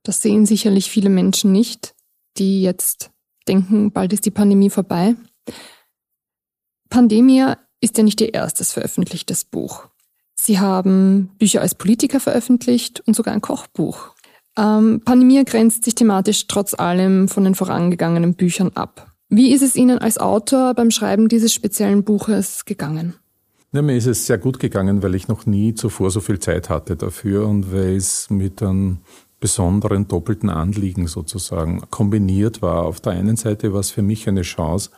Das 0.04 0.22
sehen 0.22 0.46
sicherlich 0.46 0.90
viele 0.90 1.10
Menschen 1.10 1.52
nicht, 1.52 1.96
die 2.38 2.62
jetzt 2.62 3.12
denken, 3.48 3.92
bald 3.92 4.14
ist 4.14 4.26
die 4.26 4.32
Pandemie 4.32 4.70
vorbei. 4.70 5.16
Pandemia 6.90 7.58
ist 7.82 7.98
ja 7.98 8.04
nicht 8.04 8.22
ihr 8.22 8.34
erstes 8.34 8.72
veröffentlichtes 8.72 9.46
Buch. 9.46 9.88
Sie 10.36 10.60
haben 10.60 11.32
Bücher 11.38 11.62
als 11.62 11.76
Politiker 11.76 12.20
veröffentlicht 12.20 13.02
und 13.06 13.16
sogar 13.16 13.34
ein 13.34 13.42
Kochbuch. 13.42 14.16
Ähm, 14.58 15.02
Pandemie 15.06 15.44
grenzt 15.46 15.86
sich 15.86 15.96
thematisch 15.96 16.48
trotz 16.48 16.74
allem 16.74 17.28
von 17.28 17.44
den 17.44 17.56
vorangegangenen 17.56 18.34
Büchern 18.36 18.72
ab. 18.76 19.12
Wie 19.30 19.54
ist 19.54 19.62
es 19.62 19.76
Ihnen 19.76 20.00
als 20.00 20.18
Autor 20.18 20.74
beim 20.74 20.90
Schreiben 20.90 21.28
dieses 21.28 21.54
speziellen 21.54 22.04
Buches 22.04 22.66
gegangen? 22.66 23.14
Ja, 23.72 23.84
mir 23.84 23.96
ist 23.96 24.08
es 24.08 24.26
sehr 24.26 24.40
gut 24.40 24.60
gegangen, 24.60 25.04
weil 25.04 25.14
ich 25.14 25.28
noch 25.28 25.46
nie 25.46 25.76
zuvor 25.76 26.10
so 26.10 26.20
viel 26.20 26.40
Zeit 26.40 26.70
hatte 26.70 26.96
dafür 26.96 27.48
und 27.48 27.72
weil 27.72 27.96
es 27.96 28.32
mit 28.32 28.64
einem 28.64 28.98
besonderen 29.40 30.08
doppelten 30.08 30.50
Anliegen 30.50 31.06
sozusagen 31.06 31.84
kombiniert 31.92 32.64
war. 32.64 32.84
Auf 32.86 33.00
der 33.00 33.14
einen 33.14 33.36
Seite 33.36 33.72
war 33.72 33.80
es 33.82 33.92
für 33.92 34.02
mich 34.02 34.28
eine 34.28 34.42
Chance, 34.42 34.90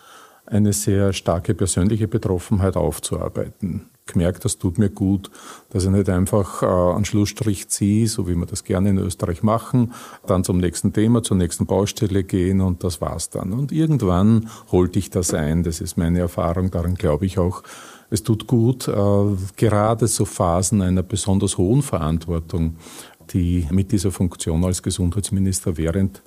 eine 0.45 0.71
sehr 0.71 1.11
starke 1.11 1.53
persönliche 1.53 2.07
Betroffenheit 2.07 2.77
aufzuarbeiten. 2.77 3.89
Gemerkt, 4.11 4.45
das 4.45 4.57
tut 4.57 4.77
mir 4.77 4.89
gut, 4.89 5.31
dass 5.69 5.85
ich 5.85 5.89
nicht 5.89 6.09
einfach 6.09 6.63
äh, 6.63 6.65
einen 6.65 7.05
Schlussstrich 7.05 7.67
ziehe, 7.69 8.07
so 8.07 8.27
wie 8.27 8.35
wir 8.35 8.45
das 8.45 8.63
gerne 8.63 8.89
in 8.89 8.97
Österreich 8.97 9.43
machen, 9.43 9.93
dann 10.27 10.43
zum 10.43 10.57
nächsten 10.57 10.93
Thema, 10.93 11.23
zur 11.23 11.37
nächsten 11.37 11.65
Baustelle 11.65 12.23
gehen 12.23 12.61
und 12.61 12.83
das 12.83 13.01
war's 13.01 13.29
dann. 13.29 13.53
Und 13.53 13.71
irgendwann 13.71 14.49
holte 14.71 14.99
ich 14.99 15.09
das 15.09 15.33
ein. 15.33 15.63
Das 15.63 15.81
ist 15.81 15.97
meine 15.97 16.19
Erfahrung. 16.19 16.71
Daran 16.71 16.95
glaube 16.95 17.25
ich 17.25 17.39
auch. 17.39 17.63
Es 18.09 18.23
tut 18.23 18.45
gut, 18.45 18.87
äh, 18.89 19.23
gerade 19.55 20.07
so 20.07 20.25
Phasen 20.25 20.81
einer 20.81 21.01
besonders 21.03 21.57
hohen 21.57 21.81
Verantwortung, 21.81 22.75
die 23.33 23.67
mit 23.71 23.91
dieser 23.91 24.11
Funktion 24.11 24.65
als 24.65 24.83
Gesundheitsminister 24.83 25.77
während 25.77 26.21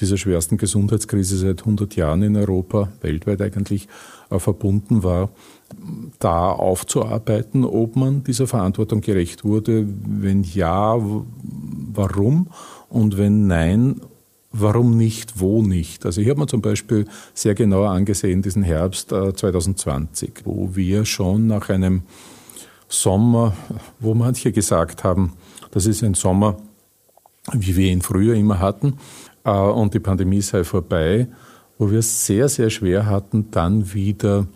dieser 0.00 0.16
schwersten 0.16 0.56
Gesundheitskrise 0.56 1.36
seit 1.36 1.60
100 1.60 1.96
Jahren 1.96 2.22
in 2.22 2.36
Europa, 2.36 2.92
weltweit 3.00 3.40
eigentlich, 3.40 3.88
äh, 4.30 4.38
verbunden 4.38 5.02
war, 5.02 5.30
da 6.18 6.50
aufzuarbeiten, 6.52 7.64
ob 7.64 7.96
man 7.96 8.24
dieser 8.24 8.46
Verantwortung 8.46 9.00
gerecht 9.00 9.44
wurde. 9.44 9.86
Wenn 10.06 10.42
ja, 10.42 10.96
warum? 11.92 12.48
Und 12.88 13.16
wenn 13.18 13.46
nein, 13.46 14.00
warum 14.52 14.96
nicht, 14.96 15.40
wo 15.40 15.62
nicht? 15.62 16.06
Also 16.06 16.20
ich 16.20 16.28
habe 16.28 16.40
mir 16.40 16.46
zum 16.46 16.62
Beispiel 16.62 17.06
sehr 17.34 17.54
genau 17.54 17.84
angesehen 17.84 18.42
diesen 18.42 18.62
Herbst 18.62 19.10
2020, 19.10 20.28
äh, 20.28 20.32
wo 20.44 20.70
wir 20.74 21.04
schon 21.04 21.46
nach 21.46 21.68
einem 21.68 22.02
Sommer, 22.88 23.54
wo 24.00 24.14
manche 24.14 24.52
gesagt 24.52 25.04
haben, 25.04 25.32
das 25.70 25.86
ist 25.86 26.02
ein 26.04 26.14
Sommer, 26.14 26.56
wie 27.52 27.76
wir 27.76 27.90
ihn 27.90 28.02
früher 28.02 28.34
immer 28.34 28.60
hatten, 28.60 28.94
und 29.50 29.94
die 29.94 30.00
Pandemie 30.00 30.40
sei 30.40 30.64
vorbei, 30.64 31.28
wo 31.78 31.90
wir 31.90 31.98
es 31.98 32.26
sehr, 32.26 32.48
sehr 32.48 32.70
schwer 32.70 33.06
hatten, 33.06 33.50
dann 33.50 33.92
wieder 33.92 34.46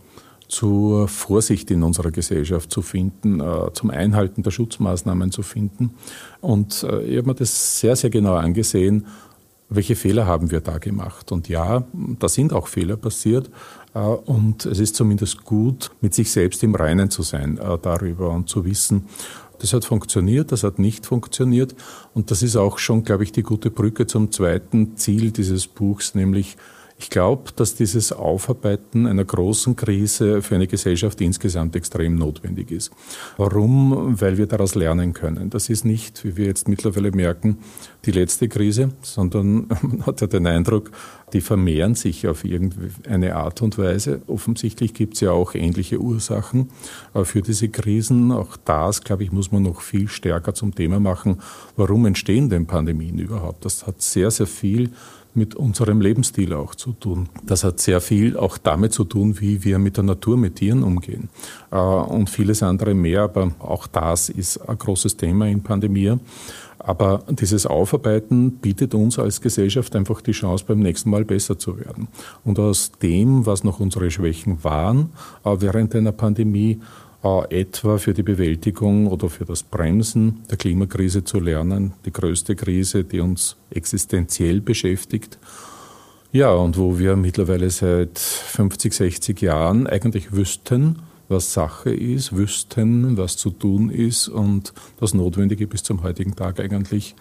zur 0.49 1.09
Vorsicht 1.09 1.71
in 1.71 1.83
unserer 1.83 2.11
Gesellschaft 2.11 2.71
zu 2.73 2.81
finden, 2.81 3.41
äh, 3.41 3.73
zum 3.75 3.91
Einhalten 3.91 4.43
der 4.43 4.51
Schutzmaßnahmen 4.51 5.31
zu 5.31 5.43
finden. 5.43 5.95
Und 6.41 6.85
äh, 6.85 7.03
ich 7.03 7.19
habe 7.19 7.29
mir 7.29 7.35
das 7.35 7.81
sehr, 7.81 7.97
sehr 7.97 8.11
genau 8.11 8.35
angesehen, 8.35 9.07
welche 9.69 9.95
Fehler 9.95 10.27
haben 10.27 10.51
wir 10.51 10.61
da 10.61 10.79
gemacht. 10.79 11.31
Und 11.31 11.49
ja, 11.49 11.85
da 12.19 12.29
sind 12.29 12.55
auch 12.55 12.69
Fehler 12.69 12.97
passiert. 12.97 13.51
Und 13.99 14.67
es 14.67 14.79
ist 14.79 14.97
zumindest 14.97 15.45
gut, 15.45 15.91
mit 16.01 16.15
sich 16.15 16.31
selbst 16.31 16.63
im 16.63 16.75
Reinen 16.75 17.11
zu 17.11 17.23
sein 17.23 17.59
darüber 17.83 18.31
und 18.31 18.49
zu 18.49 18.65
wissen, 18.65 19.07
das 19.59 19.73
hat 19.73 19.85
funktioniert, 19.85 20.53
das 20.53 20.63
hat 20.63 20.79
nicht 20.79 21.07
funktioniert. 21.07 21.75
Und 22.15 22.31
das 22.31 22.43
ist 22.43 22.57
auch 22.57 22.79
schon, 22.79 23.03
glaube 23.03 23.25
ich, 23.25 23.33
die 23.33 23.43
gute 23.43 23.71
Brücke 23.71 24.07
zum 24.07 24.31
zweiten 24.31 24.97
Ziel 24.97 25.33
dieses 25.33 25.67
Buchs, 25.67 26.15
nämlich 26.15 26.57
ich 27.01 27.11
glaube, 27.11 27.53
dass 27.55 27.77
dieses 27.77 28.13
Aufarbeiten 28.13 29.07
einer 29.07 29.25
großen 29.25 29.77
Krise 29.77 30.43
für 30.43 30.57
eine 30.57 30.67
Gesellschaft 30.67 31.21
insgesamt 31.21 31.77
extrem 31.77 32.17
notwendig 32.17 32.73
ist. 32.73 32.91
Warum? 33.37 34.21
Weil 34.21 34.37
wir 34.37 34.47
daraus 34.47 34.75
lernen 34.75 35.13
können. 35.13 35.49
Das 35.49 35.71
ist 35.71 35.85
nicht, 35.85 36.25
wie 36.25 36.37
wir 36.37 36.47
jetzt 36.47 36.67
mittlerweile 36.67 37.13
merken, 37.13 37.59
die 38.05 38.11
letzte 38.11 38.49
Krise, 38.49 38.91
sondern 39.03 39.69
man 39.83 40.07
hat 40.07 40.21
ja 40.21 40.27
den 40.27 40.49
Eindruck, 40.49 40.91
die 41.33 41.41
vermehren 41.41 41.95
sich 41.95 42.27
auf 42.27 42.45
irgendeine 42.45 43.37
Art 43.37 43.63
und 43.63 43.79
Weise. 43.79 44.23
Offensichtlich 44.27 44.93
gibt 44.93 45.15
es 45.15 45.21
ja 45.21 45.31
auch 45.31 45.55
ähnliche 45.55 46.01
Ursachen 46.01 46.71
für 47.23 47.43
diese 47.43 47.69
Krisen. 47.69 48.33
Auch 48.33 48.57
das, 48.57 49.03
glaube 49.03 49.23
ich, 49.23 49.31
muss 49.31 49.53
man 49.53 49.63
noch 49.63 49.83
viel 49.83 50.09
stärker 50.09 50.55
zum 50.55 50.75
Thema 50.75 50.99
machen. 50.99 51.41
Warum 51.77 52.07
entstehen 52.07 52.49
denn 52.49 52.67
Pandemien 52.67 53.19
überhaupt? 53.19 53.65
Das 53.65 53.87
hat 53.87 54.03
sehr, 54.03 54.31
sehr 54.31 54.47
viel 54.47 54.91
mit 55.39 55.55
unserem 55.55 56.01
Lebensstil 56.01 56.53
auch 56.53 56.75
zu 56.75 56.93
tun. 56.93 57.29
Das 57.45 57.65
hat 57.65 57.81
sehr 57.81 58.01
viel 58.01 58.37
auch 58.37 58.59
damit 58.59 58.93
zu 58.93 59.05
tun, 59.05 59.41
wie 59.41 59.65
wir 59.65 59.79
mit 59.79 59.97
der 59.97 60.05
Natur, 60.05 60.37
mit 60.37 60.57
Tieren 60.57 60.83
umgehen 60.83 61.31
äh, 61.71 61.77
und 61.77 62.29
vieles 62.29 62.63
andere 62.63 62.93
mehr. 62.95 63.23
Aber 63.23 63.53
auch 63.61 63.87
das 63.87 64.29
ist 64.29 64.59
ein 64.59 64.77
großes 64.77 65.17
Thema 65.17 65.47
in 65.49 65.63
Pandemie. 65.63 66.19
Aber 66.79 67.25
dieses 67.29 67.67
Aufarbeiten 67.67 68.53
bietet 68.53 68.95
uns 68.95 69.19
als 69.19 69.41
Gesellschaft 69.41 69.97
einfach 69.97 70.21
die 70.21 70.33
Chance, 70.33 70.65
beim 70.67 70.79
nächsten 70.79 71.11
Mal 71.11 71.25
besser 71.25 71.59
zu 71.59 71.79
werden. 71.79 72.09
Und 72.45 72.59
aus 72.59 72.93
dem, 73.03 73.47
was 73.47 73.65
noch 73.65 73.81
unsere 73.81 74.11
Schwächen 74.11 74.63
waren, 74.65 75.11
äh, 75.45 75.57
während 75.59 75.95
einer 75.95 76.13
Pandemie, 76.13 76.81
äh, 77.51 77.61
etwa 77.61 77.99
für 77.99 78.15
die 78.15 78.23
Bewältigung 78.23 79.07
oder 79.07 79.29
für 79.29 79.45
das 79.45 79.63
Bremsen 79.63 80.45
der 80.51 80.59
Klimakrise 80.59 81.25
zu 81.25 81.41
lernen, 81.41 81.93
die 82.05 82.13
größte 82.13 82.57
Krise, 82.57 83.05
die 83.05 83.21
uns 83.21 83.57
existenziell 83.71 84.61
beschäftigt. 84.61 85.39
Ja, 86.33 86.53
und 86.53 86.77
wo 86.77 86.99
wir 86.99 87.17
mittlerweile 87.17 87.71
seit 87.71 88.19
50, 88.19 88.93
60 88.93 89.41
Jahren 89.41 89.87
eigentlich 89.87 90.33
wüssten, 90.33 90.97
was 91.29 91.53
Sache 91.53 91.91
ist, 91.91 92.37
wüssten, 92.37 93.17
was 93.17 93.37
zu 93.37 93.51
tun 93.51 93.91
ist 93.91 94.29
und 94.29 94.73
das 95.01 95.15
Notwendige 95.15 95.67
bis 95.67 95.83
zum 95.83 96.03
heutigen 96.03 96.35
Tag 96.37 96.61
eigentlich 96.61 97.15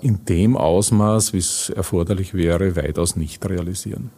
in 0.00 0.24
dem 0.24 0.56
Ausmaß, 0.56 1.32
wie 1.32 1.38
es 1.38 1.70
erforderlich 1.70 2.34
wäre, 2.34 2.76
weitaus 2.76 3.16
nicht 3.16 3.48
realisieren. 3.48 4.10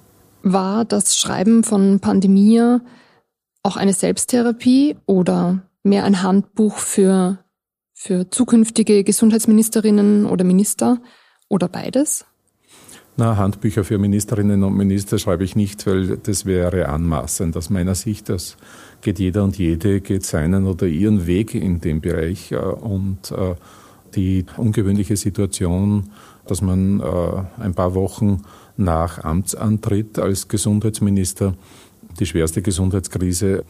War 0.43 0.85
das 0.85 1.17
Schreiben 1.17 1.65
von 1.65 2.01
Pandemie 2.01 2.79
auch 3.65 3.77
eine 3.77 3.95
Selbsttherapie 3.95 4.97
oder 5.07 5.63
mehr 5.83 6.05
ein 6.05 6.23
Handbuch 6.23 6.77
für, 6.77 7.39
für 7.95 8.31
zukünftige 8.31 9.03
Gesundheitsministerinnen 9.03 10.27
oder 10.27 10.45
Minister 10.45 11.01
oder 11.49 11.69
beides? 11.69 12.25
Na, 13.17 13.37
Handbücher 13.37 13.85
für 13.85 13.97
Ministerinnen 13.99 14.65
und 14.65 14.77
Minister 14.77 15.19
schreibe 15.19 15.45
ich 15.45 15.57
nicht, 15.57 15.87
weil 15.87 16.17
das 16.19 16.47
wäre 16.47 16.89
anmaßend 16.89 17.57
aus 17.57 17.71
meiner 17.71 17.95
Sicht. 17.95 18.29
Das 18.29 18.57
geht 19.03 19.19
jeder 19.19 19.45
und 19.45 19.57
jede, 19.57 20.01
geht 20.01 20.27
seinen 20.27 20.67
oder 20.67 20.87
ihren 20.87 21.27
Weg 21.27 21.55
in 21.55 21.81
dem 21.81 22.01
Bereich. 22.01 22.53
Äh, 22.53 22.57
und 22.57 23.31
äh, 23.31 23.55
die 24.17 24.45
ungewöhnliche 24.57 25.17
Situation, 25.17 26.11
dass 26.47 26.61
man 26.61 27.01
äh, 27.01 27.63
ein 27.63 27.75
paar 27.75 27.95
Wochen 27.95 28.43
nach 28.77 29.23
Amtsantritt 29.23 30.19
als 30.19 30.49
Gesundheitsminister 30.49 31.55
die 32.19 32.27
schwerste 32.27 32.63
Gesundheitskrise 32.63 33.65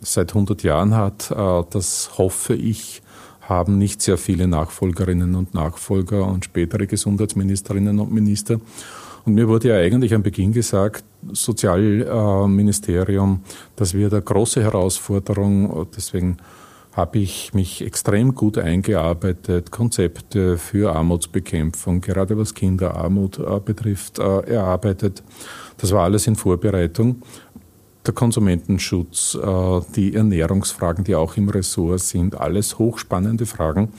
seit 0.00 0.30
100 0.30 0.62
Jahren 0.62 0.94
hat. 0.94 1.30
Äh, 1.30 1.64
das 1.70 2.18
hoffe 2.18 2.54
ich, 2.54 3.02
haben 3.42 3.78
nicht 3.78 4.02
sehr 4.02 4.16
viele 4.16 4.46
Nachfolgerinnen 4.46 5.34
und 5.34 5.54
Nachfolger 5.54 6.26
und 6.26 6.44
spätere 6.44 6.86
Gesundheitsministerinnen 6.86 7.98
und 7.98 8.12
Minister. 8.12 8.60
Und 9.24 9.34
mir 9.34 9.48
wurde 9.48 9.68
ja 9.68 9.76
eigentlich 9.76 10.14
am 10.14 10.22
Beginn 10.22 10.52
gesagt, 10.52 11.04
Sozialministerium, 11.32 13.40
das 13.76 13.92
wird 13.92 14.14
eine 14.14 14.22
große 14.22 14.62
Herausforderung. 14.62 15.86
Deswegen 15.94 16.38
habe 16.92 17.18
ich 17.18 17.54
mich 17.54 17.84
extrem 17.84 18.34
gut 18.34 18.58
eingearbeitet, 18.58 19.70
Konzepte 19.70 20.58
für 20.58 20.94
Armutsbekämpfung, 20.94 22.00
gerade 22.00 22.36
was 22.36 22.54
Kinderarmut 22.54 23.38
äh, 23.38 23.60
betrifft, 23.64 24.18
äh, 24.18 24.52
erarbeitet. 24.52 25.22
Das 25.76 25.92
war 25.92 26.02
alles 26.04 26.26
in 26.26 26.36
Vorbereitung 26.36 27.22
der 28.10 28.14
Konsumentenschutz, 28.16 29.38
äh, 29.40 29.80
die 29.94 30.14
Ernährungsfragen, 30.16 31.04
die 31.04 31.14
auch 31.14 31.36
im 31.36 31.48
Ressort 31.48 32.00
sind, 32.00 32.34
alles 32.40 32.76
hochspannende 32.76 33.46
Fragen, 33.46 33.90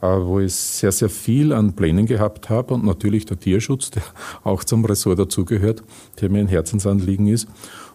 äh, 0.00 0.06
wo 0.06 0.40
ich 0.40 0.54
sehr, 0.54 0.90
sehr 0.90 1.10
viel 1.10 1.52
an 1.52 1.74
Plänen 1.74 2.06
gehabt 2.06 2.48
habe 2.48 2.72
und 2.72 2.84
natürlich 2.84 3.26
der 3.26 3.38
Tierschutz, 3.38 3.90
der 3.90 4.02
auch 4.42 4.64
zum 4.64 4.86
Ressort 4.86 5.18
dazugehört, 5.18 5.82
der 6.20 6.30
mir 6.30 6.40
ein 6.40 6.48
Herzensanliegen 6.48 7.26
ist. 7.26 7.46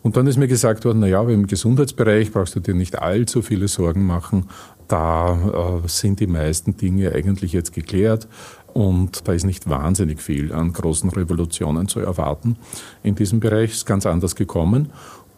Und 0.03 0.15
dann 0.15 0.27
ist 0.27 0.38
mir 0.38 0.48
gesagt 0.48 0.86
worden, 0.86 1.00
na 1.00 1.08
ja, 1.08 1.22
aber 1.22 1.32
im 1.32 1.48
Gesundheitsbereich 1.48 2.32
brauchst 2.32 2.56
du 2.56 2.60
dir 2.60 2.75
nicht 2.75 3.00
allzu 3.00 3.42
viele 3.42 3.68
Sorgen 3.68 4.06
machen. 4.06 4.50
Da 4.88 5.82
äh, 5.84 5.88
sind 5.88 6.20
die 6.20 6.27
meisten 6.27 6.77
Dinge 6.77 7.13
eigentlich 7.13 7.53
jetzt 7.53 7.74
geklärt. 7.74 8.27
Und 8.74 9.27
da 9.27 9.34
ist 9.34 9.46
nicht 9.46 9.70
wahnsinnig 9.70 10.22
viel 10.22 10.51
an 10.51 10.74
großen 10.74 11.10
Revolutionen 11.12 11.88
zu 11.88 12.00
erwarten. 12.00 12.58
In 13.03 13.15
diesem 13.15 13.39
Bereich 13.39 13.72
ist 13.72 13.86
ganz 13.86 14.06
anders 14.06 14.36
gekommen. 14.36 14.89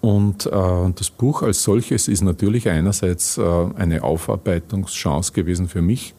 Und 0.01 0.45
äh, 0.45 0.49
das 0.95 1.09
Buch 1.09 1.41
als 1.41 1.63
solches 1.63 2.07
ist 2.07 2.21
natürlich 2.21 2.69
einerseits 2.69 3.37
äh, 3.37 3.41
eine 3.75 4.03
Aufarbeitungschance 4.03 5.33
gewesen 5.33 5.67
für 5.67 5.81
mich 5.81 6.13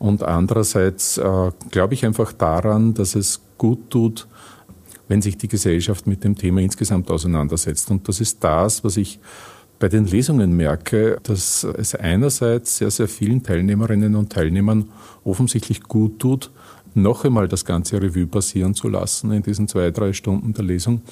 und 0.00 0.22
andererseits 0.22 1.18
äh, 1.18 1.50
glaube 1.70 1.92
ich 1.94 2.06
einfach 2.06 2.32
daran, 2.32 2.94
dass 2.94 3.14
es 3.14 3.42
gut 3.58 3.90
tut, 3.90 4.26
wenn 5.08 5.20
sich 5.20 5.36
die 5.36 5.46
Gesellschaft 5.46 6.06
mit 6.06 6.24
dem 6.24 6.36
Thema 6.36 6.62
insgesamt 6.62 7.10
auseinandersetzt. 7.10 7.90
Und 7.90 8.08
das 8.08 8.18
ist 8.20 8.42
das, 8.42 8.82
was 8.82 8.96
ich 8.96 9.20
bei 9.78 9.88
den 9.88 10.06
Lesungen 10.06 10.56
merke, 10.56 11.18
dass 11.22 11.64
es 11.64 11.94
einerseits 11.94 12.78
sehr, 12.78 12.90
sehr 12.90 13.08
vielen 13.08 13.42
Teilnehmerinnen 13.42 14.16
und 14.16 14.32
Teilnehmern 14.32 14.88
offensichtlich 15.22 15.82
gut 15.82 16.18
tut, 16.18 16.50
noch 16.94 17.24
einmal 17.24 17.48
das 17.48 17.64
ganze 17.64 18.00
Revue 18.00 18.26
passieren 18.26 18.74
zu 18.74 18.88
lassen 18.88 19.32
in 19.32 19.42
diesen 19.42 19.68
zwei, 19.68 19.90
drei 19.90 20.12
Stunden 20.12 20.52
der 20.52 20.64
Lesung 20.64 21.02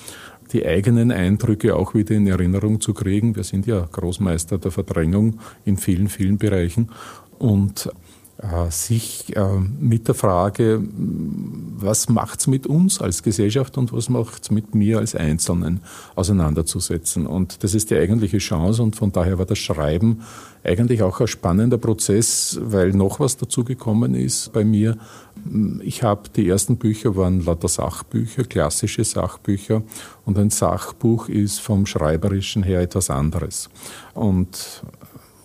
die 0.53 0.67
eigenen 0.67 1.13
Eindrücke 1.13 1.77
auch 1.77 1.95
wieder 1.95 2.15
in 2.15 2.27
Erinnerung 2.27 2.81
zu 2.81 2.95
kriegen. 2.95 3.37
Wir 3.37 3.45
sind 3.45 3.67
ja 3.67 3.87
Großmeister 3.91 4.59
der 4.59 4.71
Verdrängung 4.71 5.39
in 5.65 5.77
vielen, 5.77 6.09
vielen 6.09 6.39
Bereichen. 6.39 6.89
Und 7.39 7.91
äh, 8.41 8.71
sich 8.71 9.37
äh, 9.37 9.59
mit 9.81 10.07
der 10.07 10.15
Frage, 10.15 10.81
was 10.81 12.09
macht's 12.09 12.47
mit 12.47 12.69
uns 12.69 13.01
als 13.01 13.25
Gesellschaft 13.25 13.77
und 13.79 13.93
was 13.93 14.09
macht's 14.09 14.53
mit 14.53 14.77
mir 14.77 14.99
als 14.99 15.17
Einzelnen 15.17 15.81
auseinanderzusetzen. 16.15 17.27
Und 17.27 17.65
das 17.65 17.75
ist 17.75 17.91
die 17.91 17.97
eigentliche 17.97 18.39
Chance 18.39 18.83
und 18.85 18.95
von 18.95 19.11
daher 19.11 19.39
war 19.39 19.47
das 19.47 19.59
Schreiben 19.59 20.23
eigentlich 20.63 21.03
auch 21.03 21.21
ein 21.21 21.27
spannender 21.27 21.79
Prozess, 21.79 22.61
weil 22.63 22.93
noch 22.93 23.19
was 23.19 23.37
dazugekommen 23.37 24.15
ist 24.15 24.53
bei 24.53 24.65
mir. 24.65 24.99
Ich 25.83 26.03
habe 26.03 26.29
die 26.35 26.49
ersten 26.49 26.77
Bücher 26.77 27.17
waren 27.17 27.45
lauter 27.45 27.69
Sachbücher, 27.69 28.45
klassische 28.45 29.05
Sachbücher 29.05 29.83
und 30.25 30.39
ein 30.39 30.51
Sachbuch 30.51 31.29
ist 31.29 31.61
vom 31.61 31.87
Schreiberischen 31.87 32.63
her 32.63 32.81
etwas 32.81 33.11
anderes. 33.11 33.71
Und 34.15 34.83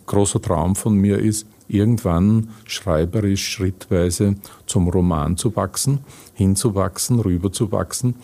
großer 0.06 0.42
Traum 0.42 0.76
von 0.76 0.96
mir 0.96 1.20
ist, 1.20 1.48
irgendwann 1.68 2.50
schreiberisch 2.66 3.48
schrittweise 3.48 4.36
zum 4.66 4.90
Roman 4.90 5.38
zu 5.38 5.56
wachsen, 5.56 6.00
hinzuwachsen, 6.34 7.20
rüberzuwachsen. 7.20 8.16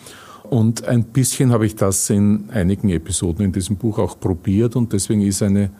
Und 0.44 0.84
ein 0.84 1.04
bisschen 1.04 1.52
habe 1.52 1.66
ich 1.66 1.76
das 1.76 2.10
in 2.10 2.50
einigen 2.50 2.88
Episoden 2.88 3.46
in 3.46 3.52
diesem 3.52 3.76
Buch 3.76 3.98
auch 3.98 4.18
probiert 4.18 4.76
und 4.76 4.92
deswegen 4.92 5.22
ist 5.22 5.42
eine, 5.42 5.70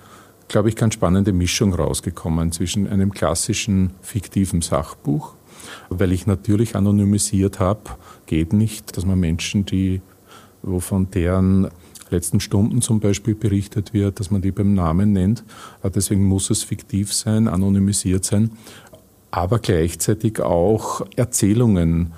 glaube 0.49 0.69
ich, 0.69 0.77
ganz 0.77 0.95
spannende 0.95 1.33
Mischung 1.33 1.75
rausgekommen 1.75 2.53
zwischen 2.53 2.87
einem 2.87 3.13
klassischen 3.13 3.91
fiktiven 4.01 4.63
Sachbuch, 4.63 5.35
weil 5.89 6.13
ich 6.13 6.27
natürlich 6.27 6.77
anonymisiert 6.77 7.61
habe, 7.61 7.81
geht 8.27 8.53
nicht, 8.53 8.97
dass 8.97 9.05
man 9.05 9.19
Menschen, 9.19 9.65
die 9.67 10.01
wovon 10.63 11.11
deren 11.11 11.69
letzten 12.11 12.41
Stunden 12.41 12.83
zum 12.83 13.01
Beispiel 13.01 13.35
berichtet 13.35 13.95
wird, 13.95 14.21
dass 14.21 14.31
man 14.31 14.43
die 14.43 14.51
beim 14.51 14.75
Namen 14.75 15.13
nennt. 15.13 15.45
Äh, 15.83 15.91
deswegen 15.91 16.25
muss 16.25 16.51
es 16.51 16.63
fiktiv 16.63 17.13
sein, 17.13 17.49
anonymisiert 17.49 18.25
sein, 18.25 18.51
aber 19.31 19.59
gleichzeitig 19.61 20.41
auch 20.41 21.03
Erzählungen, 21.17 22.13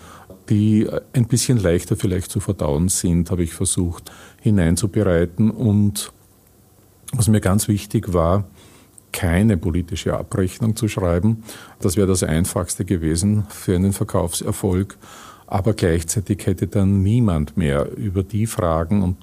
die 0.48 0.88
ein 1.12 1.26
bisschen 1.26 1.58
leichter 1.58 1.96
vielleicht 1.96 2.30
zu 2.30 2.40
verdauen 2.40 2.88
sind, 2.88 3.30
habe 3.30 3.42
ich 3.42 3.54
versucht 3.54 4.10
hineinzubereiten. 4.40 5.50
Und 5.50 6.12
was 7.12 7.28
mir 7.28 7.40
ganz 7.40 7.68
wichtig 7.68 8.12
war, 8.12 8.44
keine 9.12 9.56
politische 9.56 10.16
Abrechnung 10.16 10.76
zu 10.76 10.88
schreiben. 10.88 11.44
Das 11.80 11.96
wäre 11.96 12.06
das 12.06 12.22
Einfachste 12.22 12.84
gewesen 12.84 13.44
für 13.50 13.74
einen 13.74 13.92
Verkaufserfolg 13.92 14.96
aber 15.52 15.74
gleichzeitig 15.74 16.46
hätte 16.46 16.66
dann 16.66 17.02
niemand 17.02 17.58
mehr 17.58 17.94
über 17.98 18.22
die 18.22 18.46
Fragen, 18.46 19.18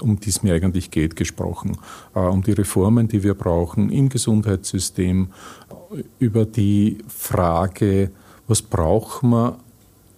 um, 0.00 0.18
die 0.18 0.28
es 0.28 0.42
mir 0.42 0.54
eigentlich 0.54 0.90
geht, 0.90 1.14
gesprochen. 1.14 1.78
Äh, 2.16 2.18
um 2.18 2.42
die 2.42 2.50
Reformen, 2.50 3.06
die 3.06 3.22
wir 3.22 3.34
brauchen 3.34 3.88
im 3.90 4.08
Gesundheitssystem, 4.08 5.28
über 6.18 6.46
die 6.46 6.98
Frage, 7.06 8.10
was 8.48 8.60
braucht 8.60 9.22
man 9.22 9.54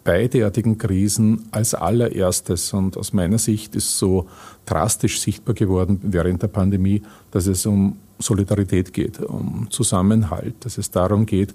bei 0.02 0.28
derartigen 0.28 0.78
Krisen 0.78 1.46
als 1.50 1.74
allererstes. 1.74 2.72
Und 2.72 2.96
aus 2.96 3.12
meiner 3.12 3.36
Sicht 3.36 3.76
ist 3.76 3.98
so 3.98 4.28
drastisch 4.64 5.20
sichtbar 5.20 5.54
geworden 5.54 6.00
während 6.04 6.40
der 6.40 6.48
Pandemie, 6.48 7.02
dass 7.32 7.46
es 7.46 7.66
um 7.66 7.98
Solidarität 8.20 8.92
geht, 8.92 9.20
um 9.20 9.68
Zusammenhalt, 9.70 10.54
dass 10.60 10.78
es 10.78 10.90
darum 10.90 11.26
geht, 11.26 11.54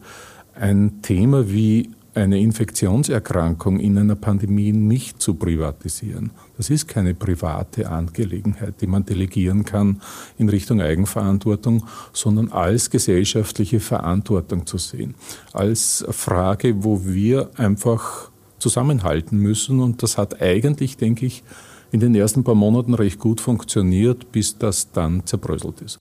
ein 0.53 1.01
Thema 1.01 1.49
wie 1.49 1.89
eine 2.13 2.39
Infektionserkrankung 2.39 3.79
in 3.79 3.97
einer 3.97 4.15
Pandemie 4.15 4.71
nicht 4.71 5.21
zu 5.21 5.33
privatisieren. 5.33 6.31
Das 6.55 6.69
ist 6.69 6.87
keine 6.87 7.13
private 7.13 7.89
Angelegenheit, 7.89 8.79
die 8.79 8.87
man 8.87 9.05
delegieren 9.05 9.65
kann 9.65 10.01
in 10.37 10.47
Richtung 10.47 10.81
Eigenverantwortung, 10.81 11.85
sondern 12.13 12.53
als 12.53 12.89
gesellschaftliche 12.89 13.81
Verantwortung 13.81 14.65
zu 14.65 14.77
sehen. 14.77 15.15
Als 15.51 16.05
Frage, 16.09 16.85
wo 16.85 17.03
wir 17.03 17.49
einfach 17.57 18.31
zusammenhalten 18.59 19.37
müssen. 19.37 19.81
Und 19.81 20.01
das 20.01 20.17
hat 20.17 20.41
eigentlich, 20.41 20.97
denke 20.97 21.25
ich, 21.25 21.43
in 21.91 21.99
den 21.99 22.15
ersten 22.15 22.43
paar 22.43 22.55
Monaten 22.55 22.93
recht 22.93 23.19
gut 23.19 23.41
funktioniert, 23.41 24.31
bis 24.31 24.57
das 24.57 24.91
dann 24.91 25.25
zerbröselt 25.25 25.81
ist. 25.81 25.99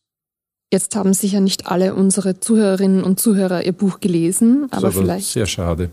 Jetzt 0.74 0.96
haben 0.96 1.14
sicher 1.14 1.38
nicht 1.38 1.68
alle 1.68 1.94
unsere 1.94 2.40
Zuhörerinnen 2.40 3.04
und 3.04 3.20
Zuhörer 3.20 3.64
Ihr 3.64 3.70
Buch 3.70 4.00
gelesen, 4.00 4.66
aber, 4.72 4.88
aber 4.88 4.90
vielleicht. 4.90 5.28
Sehr 5.28 5.46
schade. 5.46 5.88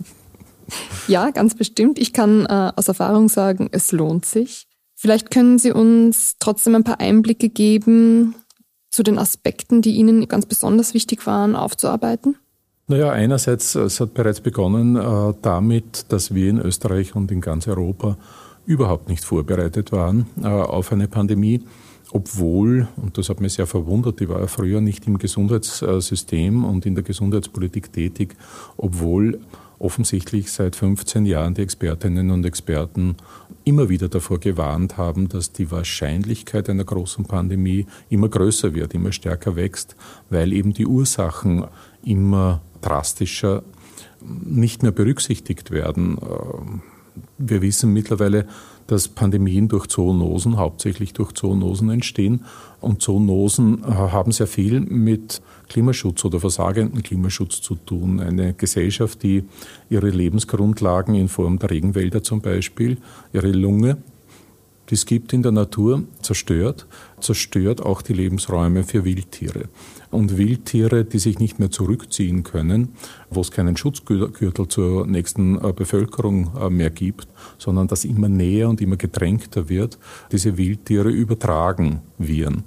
ja, 1.08 1.30
ganz 1.30 1.54
bestimmt. 1.54 1.98
Ich 1.98 2.12
kann 2.12 2.44
äh, 2.44 2.72
aus 2.76 2.88
Erfahrung 2.88 3.30
sagen, 3.30 3.70
es 3.72 3.90
lohnt 3.90 4.26
sich. 4.26 4.66
Vielleicht 4.94 5.30
können 5.30 5.58
Sie 5.58 5.72
uns 5.72 6.36
trotzdem 6.38 6.74
ein 6.74 6.84
paar 6.84 7.00
Einblicke 7.00 7.48
geben 7.48 8.34
zu 8.90 9.02
den 9.02 9.16
Aspekten, 9.16 9.80
die 9.80 9.92
Ihnen 9.92 10.28
ganz 10.28 10.44
besonders 10.44 10.92
wichtig 10.92 11.26
waren, 11.26 11.56
aufzuarbeiten? 11.56 12.36
Naja, 12.86 13.12
einerseits, 13.12 13.76
es 13.76 13.98
hat 13.98 14.12
bereits 14.12 14.42
begonnen 14.42 14.96
äh, 14.96 15.32
damit, 15.40 16.04
dass 16.10 16.34
wir 16.34 16.50
in 16.50 16.58
Österreich 16.58 17.16
und 17.16 17.32
in 17.32 17.40
ganz 17.40 17.66
Europa 17.66 18.18
überhaupt 18.66 19.08
nicht 19.08 19.24
vorbereitet 19.24 19.90
waren 19.90 20.26
äh, 20.42 20.48
auf 20.48 20.92
eine 20.92 21.08
Pandemie 21.08 21.62
obwohl, 22.14 22.86
und 22.96 23.18
das 23.18 23.28
hat 23.28 23.40
mich 23.40 23.54
sehr 23.54 23.66
verwundert, 23.66 24.20
ich 24.20 24.28
war 24.28 24.38
ja 24.38 24.46
früher 24.46 24.80
nicht 24.80 25.04
im 25.08 25.18
Gesundheitssystem 25.18 26.64
und 26.64 26.86
in 26.86 26.94
der 26.94 27.02
Gesundheitspolitik 27.02 27.92
tätig, 27.92 28.36
obwohl 28.76 29.40
offensichtlich 29.80 30.52
seit 30.52 30.76
15 30.76 31.26
Jahren 31.26 31.54
die 31.54 31.62
Expertinnen 31.62 32.30
und 32.30 32.46
Experten 32.46 33.16
immer 33.64 33.88
wieder 33.88 34.08
davor 34.08 34.38
gewarnt 34.38 34.96
haben, 34.96 35.28
dass 35.28 35.50
die 35.50 35.72
Wahrscheinlichkeit 35.72 36.70
einer 36.70 36.84
großen 36.84 37.24
Pandemie 37.24 37.86
immer 38.10 38.28
größer 38.28 38.74
wird, 38.74 38.94
immer 38.94 39.10
stärker 39.10 39.56
wächst, 39.56 39.96
weil 40.30 40.52
eben 40.52 40.72
die 40.72 40.86
Ursachen 40.86 41.64
immer 42.04 42.62
drastischer 42.80 43.64
nicht 44.22 44.84
mehr 44.84 44.92
berücksichtigt 44.92 45.72
werden. 45.72 46.16
Wir 47.38 47.60
wissen 47.60 47.92
mittlerweile, 47.92 48.46
dass 48.86 49.08
Pandemien 49.08 49.68
durch 49.68 49.86
Zoonosen, 49.86 50.56
hauptsächlich 50.56 51.12
durch 51.12 51.32
Zoonosen 51.32 51.90
entstehen. 51.90 52.44
Und 52.80 53.02
Zoonosen 53.02 53.82
äh, 53.82 53.86
haben 53.86 54.32
sehr 54.32 54.46
viel 54.46 54.80
mit 54.80 55.40
Klimaschutz 55.68 56.24
oder 56.24 56.40
versagenden 56.40 57.02
Klimaschutz 57.02 57.60
zu 57.62 57.76
tun. 57.76 58.20
Eine 58.20 58.54
Gesellschaft, 58.54 59.22
die 59.22 59.44
ihre 59.88 60.10
Lebensgrundlagen 60.10 61.14
in 61.14 61.28
Form 61.28 61.58
der 61.58 61.70
Regenwälder 61.70 62.22
zum 62.22 62.40
Beispiel, 62.40 62.98
ihre 63.32 63.52
Lunge, 63.52 63.98
die 64.90 64.94
es 64.94 65.06
gibt 65.06 65.32
in 65.32 65.42
der 65.42 65.52
Natur, 65.52 66.04
zerstört, 66.20 66.86
zerstört 67.20 67.80
auch 67.82 68.02
die 68.02 68.12
Lebensräume 68.12 68.84
für 68.84 69.04
Wildtiere. 69.04 69.68
Und 70.10 70.36
Wildtiere, 70.36 71.04
die 71.04 71.18
sich 71.18 71.38
nicht 71.38 71.58
mehr 71.58 71.70
zurückziehen 71.70 72.42
können, 72.44 72.94
wo 73.30 73.40
es 73.40 73.50
keinen 73.50 73.76
Schutzgürtel 73.76 74.68
zur 74.68 75.06
nächsten 75.06 75.56
äh, 75.56 75.72
Bevölkerung 75.72 76.52
äh, 76.56 76.70
mehr 76.70 76.90
gibt, 76.90 77.28
sondern 77.58 77.88
das 77.88 78.04
immer 78.04 78.28
näher 78.28 78.68
und 78.68 78.80
immer 78.80 78.96
gedrängter 78.96 79.68
wird, 79.68 79.98
diese 80.32 80.56
Wildtiere 80.56 81.08
übertragen 81.08 82.00
Viren 82.18 82.64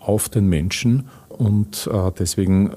auf 0.00 0.28
den 0.28 0.48
Menschen 0.48 1.08
und 1.28 1.88
äh, 1.90 2.12
deswegen 2.16 2.70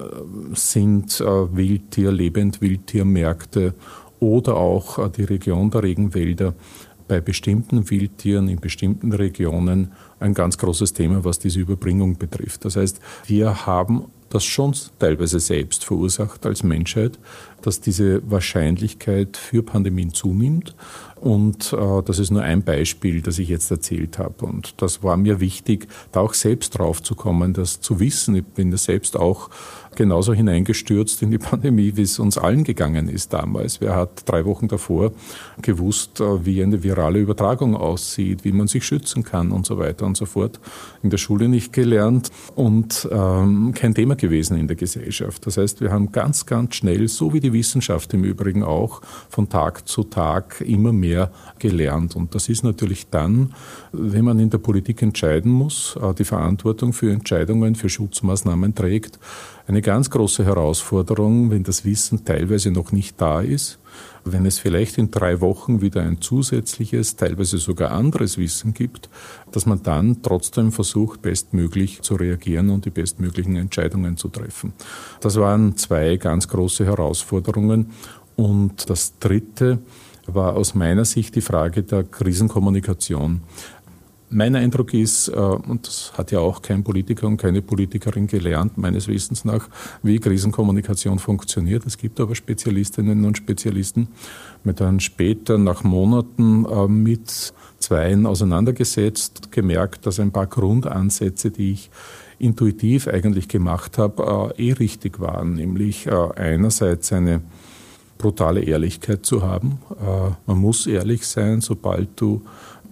sind 0.54 1.20
Wildtier, 1.20 2.10
Lebendwildtiermärkte 2.10 3.74
oder 4.18 4.56
auch 4.56 5.08
die 5.10 5.24
Region 5.24 5.70
der 5.70 5.84
Regenwälder 5.84 6.54
bei 7.08 7.20
bestimmten 7.20 7.90
Wildtieren 7.90 8.48
in 8.48 8.60
bestimmten 8.60 9.12
Regionen 9.12 9.92
ein 10.20 10.34
ganz 10.34 10.58
großes 10.58 10.92
Thema, 10.92 11.24
was 11.24 11.38
diese 11.38 11.60
Überbringung 11.60 12.18
betrifft. 12.18 12.64
Das 12.64 12.76
heißt, 12.76 13.00
wir 13.26 13.66
haben 13.66 14.04
das 14.30 14.44
schon 14.44 14.74
teilweise 14.98 15.40
selbst 15.40 15.84
verursacht 15.84 16.44
als 16.44 16.62
Menschheit, 16.62 17.18
dass 17.62 17.80
diese 17.80 18.20
Wahrscheinlichkeit 18.30 19.36
für 19.36 19.62
Pandemien 19.62 20.12
zunimmt. 20.12 20.74
Und 21.16 21.72
äh, 21.72 22.02
das 22.02 22.18
ist 22.18 22.30
nur 22.30 22.42
ein 22.42 22.62
Beispiel, 22.62 23.22
das 23.22 23.38
ich 23.38 23.48
jetzt 23.48 23.70
erzählt 23.70 24.18
habe. 24.18 24.44
Und 24.44 24.80
das 24.82 25.02
war 25.02 25.16
mir 25.16 25.40
wichtig, 25.40 25.88
da 26.12 26.20
auch 26.20 26.34
selbst 26.34 26.78
drauf 26.78 27.02
zu 27.02 27.14
kommen, 27.14 27.54
das 27.54 27.80
zu 27.80 28.00
wissen. 28.00 28.36
Ich 28.36 28.44
bin 28.44 28.70
das 28.70 28.84
selbst 28.84 29.16
auch 29.16 29.50
genauso 29.98 30.32
hineingestürzt 30.32 31.22
in 31.22 31.32
die 31.32 31.38
Pandemie, 31.50 31.92
wie 31.96 32.02
es 32.02 32.18
uns 32.20 32.38
allen 32.38 32.62
gegangen 32.62 33.08
ist 33.08 33.32
damals. 33.32 33.80
Wer 33.80 33.96
hat 33.96 34.22
drei 34.26 34.44
Wochen 34.44 34.68
davor 34.68 35.10
gewusst, 35.60 36.20
äh, 36.20 36.46
wie 36.46 36.62
eine 36.62 36.82
virale 36.82 37.18
Übertragung 37.18 37.76
aussieht, 37.76 38.44
wie 38.44 38.52
man 38.52 38.68
sich 38.68 38.86
schützen 38.86 39.24
kann 39.24 39.50
und 39.50 39.66
so 39.66 39.76
weiter 39.76 40.06
und 40.06 40.16
so 40.16 40.24
fort. 40.24 40.60
In 41.02 41.10
der 41.10 41.18
Schule 41.18 41.48
nicht 41.48 41.72
gelernt 41.72 42.30
und 42.54 43.08
ähm, 43.10 43.74
kein 43.74 43.92
Thema 43.92 44.14
gewesen 44.14 44.56
in 44.56 44.68
der 44.68 44.76
Gesellschaft. 44.76 45.44
Das 45.46 45.56
heißt, 45.56 45.80
wir 45.80 45.90
haben 45.90 46.12
ganz, 46.12 46.46
ganz 46.46 46.76
schnell, 46.76 47.08
so 47.08 47.32
wie 47.32 47.40
die 47.40 47.52
Wissenschaft 47.52 48.14
im 48.14 48.22
Übrigen 48.22 48.62
auch, 48.62 49.02
von 49.28 49.48
Tag 49.48 49.88
zu 49.88 50.04
Tag 50.04 50.60
immer 50.60 50.92
mehr 50.92 51.32
gelernt. 51.58 52.14
Und 52.14 52.36
das 52.36 52.48
ist 52.48 52.62
natürlich 52.62 53.08
dann, 53.10 53.52
wenn 53.90 54.24
man 54.24 54.38
in 54.38 54.50
der 54.50 54.58
Politik 54.58 55.02
entscheiden 55.02 55.50
muss, 55.50 55.98
äh, 56.00 56.14
die 56.14 56.24
Verantwortung 56.24 56.92
für 56.92 57.10
Entscheidungen, 57.10 57.74
für 57.74 57.88
Schutzmaßnahmen 57.88 58.76
trägt, 58.76 59.18
eine 59.68 59.82
ganz 59.82 60.08
große 60.08 60.46
Herausforderung, 60.46 61.50
wenn 61.50 61.62
das 61.62 61.84
Wissen 61.84 62.24
teilweise 62.24 62.70
noch 62.70 62.90
nicht 62.90 63.20
da 63.20 63.42
ist, 63.42 63.78
wenn 64.24 64.46
es 64.46 64.58
vielleicht 64.58 64.96
in 64.96 65.10
drei 65.10 65.42
Wochen 65.42 65.82
wieder 65.82 66.00
ein 66.00 66.22
zusätzliches, 66.22 67.16
teilweise 67.16 67.58
sogar 67.58 67.90
anderes 67.90 68.38
Wissen 68.38 68.72
gibt, 68.72 69.10
dass 69.52 69.66
man 69.66 69.82
dann 69.82 70.22
trotzdem 70.22 70.72
versucht, 70.72 71.20
bestmöglich 71.20 72.00
zu 72.00 72.14
reagieren 72.14 72.70
und 72.70 72.86
die 72.86 72.90
bestmöglichen 72.90 73.56
Entscheidungen 73.56 74.16
zu 74.16 74.28
treffen. 74.28 74.72
Das 75.20 75.36
waren 75.36 75.76
zwei 75.76 76.16
ganz 76.16 76.48
große 76.48 76.86
Herausforderungen. 76.86 77.90
Und 78.36 78.88
das 78.88 79.18
Dritte 79.18 79.80
war 80.26 80.56
aus 80.56 80.74
meiner 80.74 81.04
Sicht 81.04 81.34
die 81.34 81.40
Frage 81.40 81.82
der 81.82 82.04
Krisenkommunikation. 82.04 83.42
Mein 84.30 84.56
Eindruck 84.56 84.92
ist, 84.92 85.28
äh, 85.28 85.32
und 85.32 85.86
das 85.86 86.12
hat 86.16 86.32
ja 86.32 86.40
auch 86.40 86.60
kein 86.60 86.84
Politiker 86.84 87.26
und 87.26 87.38
keine 87.38 87.62
Politikerin 87.62 88.26
gelernt, 88.26 88.76
meines 88.76 89.08
Wissens 89.08 89.46
nach, 89.46 89.68
wie 90.02 90.18
Krisenkommunikation 90.18 91.18
funktioniert. 91.18 91.86
Es 91.86 91.96
gibt 91.96 92.20
aber 92.20 92.34
Spezialistinnen 92.34 93.24
und 93.24 93.38
Spezialisten, 93.38 94.08
mit 94.64 94.80
dann 94.80 95.00
später 95.00 95.56
nach 95.56 95.82
Monaten 95.82 96.66
äh, 96.66 96.88
mit 96.88 97.54
Zweien 97.78 98.26
auseinandergesetzt, 98.26 99.50
gemerkt, 99.50 100.04
dass 100.04 100.20
ein 100.20 100.30
paar 100.30 100.46
Grundansätze, 100.46 101.50
die 101.50 101.72
ich 101.72 101.90
intuitiv 102.38 103.08
eigentlich 103.08 103.48
gemacht 103.48 103.96
habe, 103.96 104.52
äh, 104.58 104.68
eh 104.68 104.72
richtig 104.72 105.20
waren. 105.20 105.54
Nämlich 105.54 106.10
einerseits 106.10 107.12
eine 107.12 107.40
brutale 108.18 108.62
Ehrlichkeit 108.62 109.24
zu 109.24 109.42
haben. 109.42 109.78
Man 110.46 110.58
muss 110.58 110.88
ehrlich 110.88 111.24
sein, 111.24 111.60
sobald 111.60 112.20
du 112.20 112.42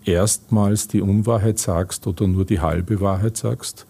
erstmals 0.07 0.88
die 0.88 1.03
Unwahrheit 1.03 1.59
sagst 1.59 2.07
oder 2.07 2.27
nur 2.27 2.45
die 2.45 2.61
halbe 2.61 3.01
Wahrheit 3.01 3.37
sagst, 3.37 3.87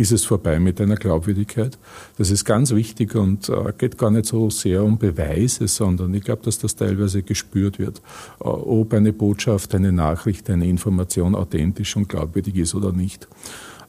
ist 0.00 0.12
es 0.12 0.24
vorbei 0.24 0.58
mit 0.58 0.80
deiner 0.80 0.96
Glaubwürdigkeit. 0.96 1.78
Das 2.16 2.30
ist 2.30 2.46
ganz 2.46 2.70
wichtig 2.74 3.14
und 3.14 3.50
äh, 3.50 3.72
geht 3.76 3.98
gar 3.98 4.10
nicht 4.10 4.24
so 4.24 4.48
sehr 4.48 4.82
um 4.82 4.98
Beweise, 4.98 5.68
sondern 5.68 6.14
ich 6.14 6.24
glaube, 6.24 6.42
dass 6.42 6.58
das 6.58 6.74
teilweise 6.74 7.22
gespürt 7.22 7.78
wird, 7.78 7.98
äh, 8.40 8.44
ob 8.44 8.94
eine 8.94 9.12
Botschaft, 9.12 9.74
eine 9.74 9.92
Nachricht, 9.92 10.48
eine 10.48 10.66
Information 10.66 11.34
authentisch 11.34 11.96
und 11.96 12.08
glaubwürdig 12.08 12.56
ist 12.56 12.74
oder 12.74 12.92
nicht. 12.92 13.28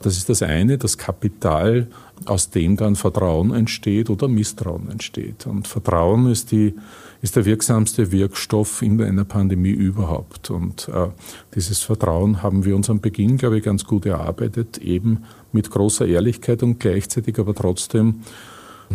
Das 0.02 0.18
ist 0.18 0.30
das 0.30 0.42
eine, 0.42 0.78
das 0.78 0.98
Kapital, 0.98 1.88
aus 2.26 2.50
dem 2.50 2.78
dann 2.78 2.96
Vertrauen 2.96 3.54
entsteht 3.54 4.10
oder 4.10 4.28
Misstrauen 4.28 4.90
entsteht. 4.90 5.48
Und 5.48 5.68
Vertrauen 5.68 6.32
ist, 6.32 6.52
die, 6.52 6.76
ist 7.22 7.36
der 7.36 7.46
wirksamste 7.46 8.12
Wirkstoff 8.12 8.82
in 8.82 9.02
einer 9.02 9.26
Pandemie 9.26 9.72
überhaupt. 9.72 10.50
Und 10.50 10.90
äh, 10.90 11.08
dieses 11.56 11.80
Vertrauen 11.80 12.44
haben 12.44 12.66
wir 12.66 12.76
uns 12.76 12.90
am 12.90 13.00
Beginn, 13.00 13.38
glaube 13.38 13.58
ich, 13.58 13.64
ganz 13.64 13.86
gut 13.86 14.06
erarbeitet, 14.06 14.78
eben 14.80 15.24
mit 15.52 15.70
großer 15.70 16.08
Ehrlichkeit 16.08 16.64
und 16.64 16.80
gleichzeitig 16.80 17.40
aber 17.40 17.54
trotzdem 17.54 18.22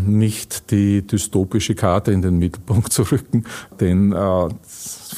nicht 0.05 0.71
die 0.71 1.07
dystopische 1.07 1.75
Karte 1.75 2.12
in 2.12 2.23
den 2.23 2.38
Mittelpunkt 2.38 2.92
zu 2.92 3.03
rücken, 3.03 3.45
denn 3.81 4.12
äh, 4.12 4.49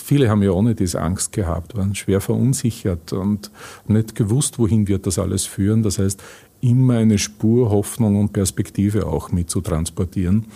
viele 0.08 0.30
haben 0.30 0.42
ja 0.42 0.52
ohne 0.52 0.74
dies 0.74 0.96
Angst 0.96 1.32
gehabt, 1.32 1.76
waren 1.76 1.94
schwer 1.94 2.22
verunsichert 2.22 3.12
und 3.12 3.50
nicht 3.86 4.14
gewusst, 4.14 4.58
wohin 4.58 4.88
wird 4.88 5.06
das 5.06 5.18
alles 5.18 5.44
führen. 5.44 5.82
Das 5.82 5.98
heißt, 5.98 6.22
immer 6.62 6.94
eine 6.94 7.18
Spur 7.18 7.70
Hoffnung 7.70 8.18
und 8.18 8.32
Perspektive 8.32 9.06
auch 9.06 9.30
mit 9.30 9.50
zu 9.50 9.60
transportieren, 9.60 10.46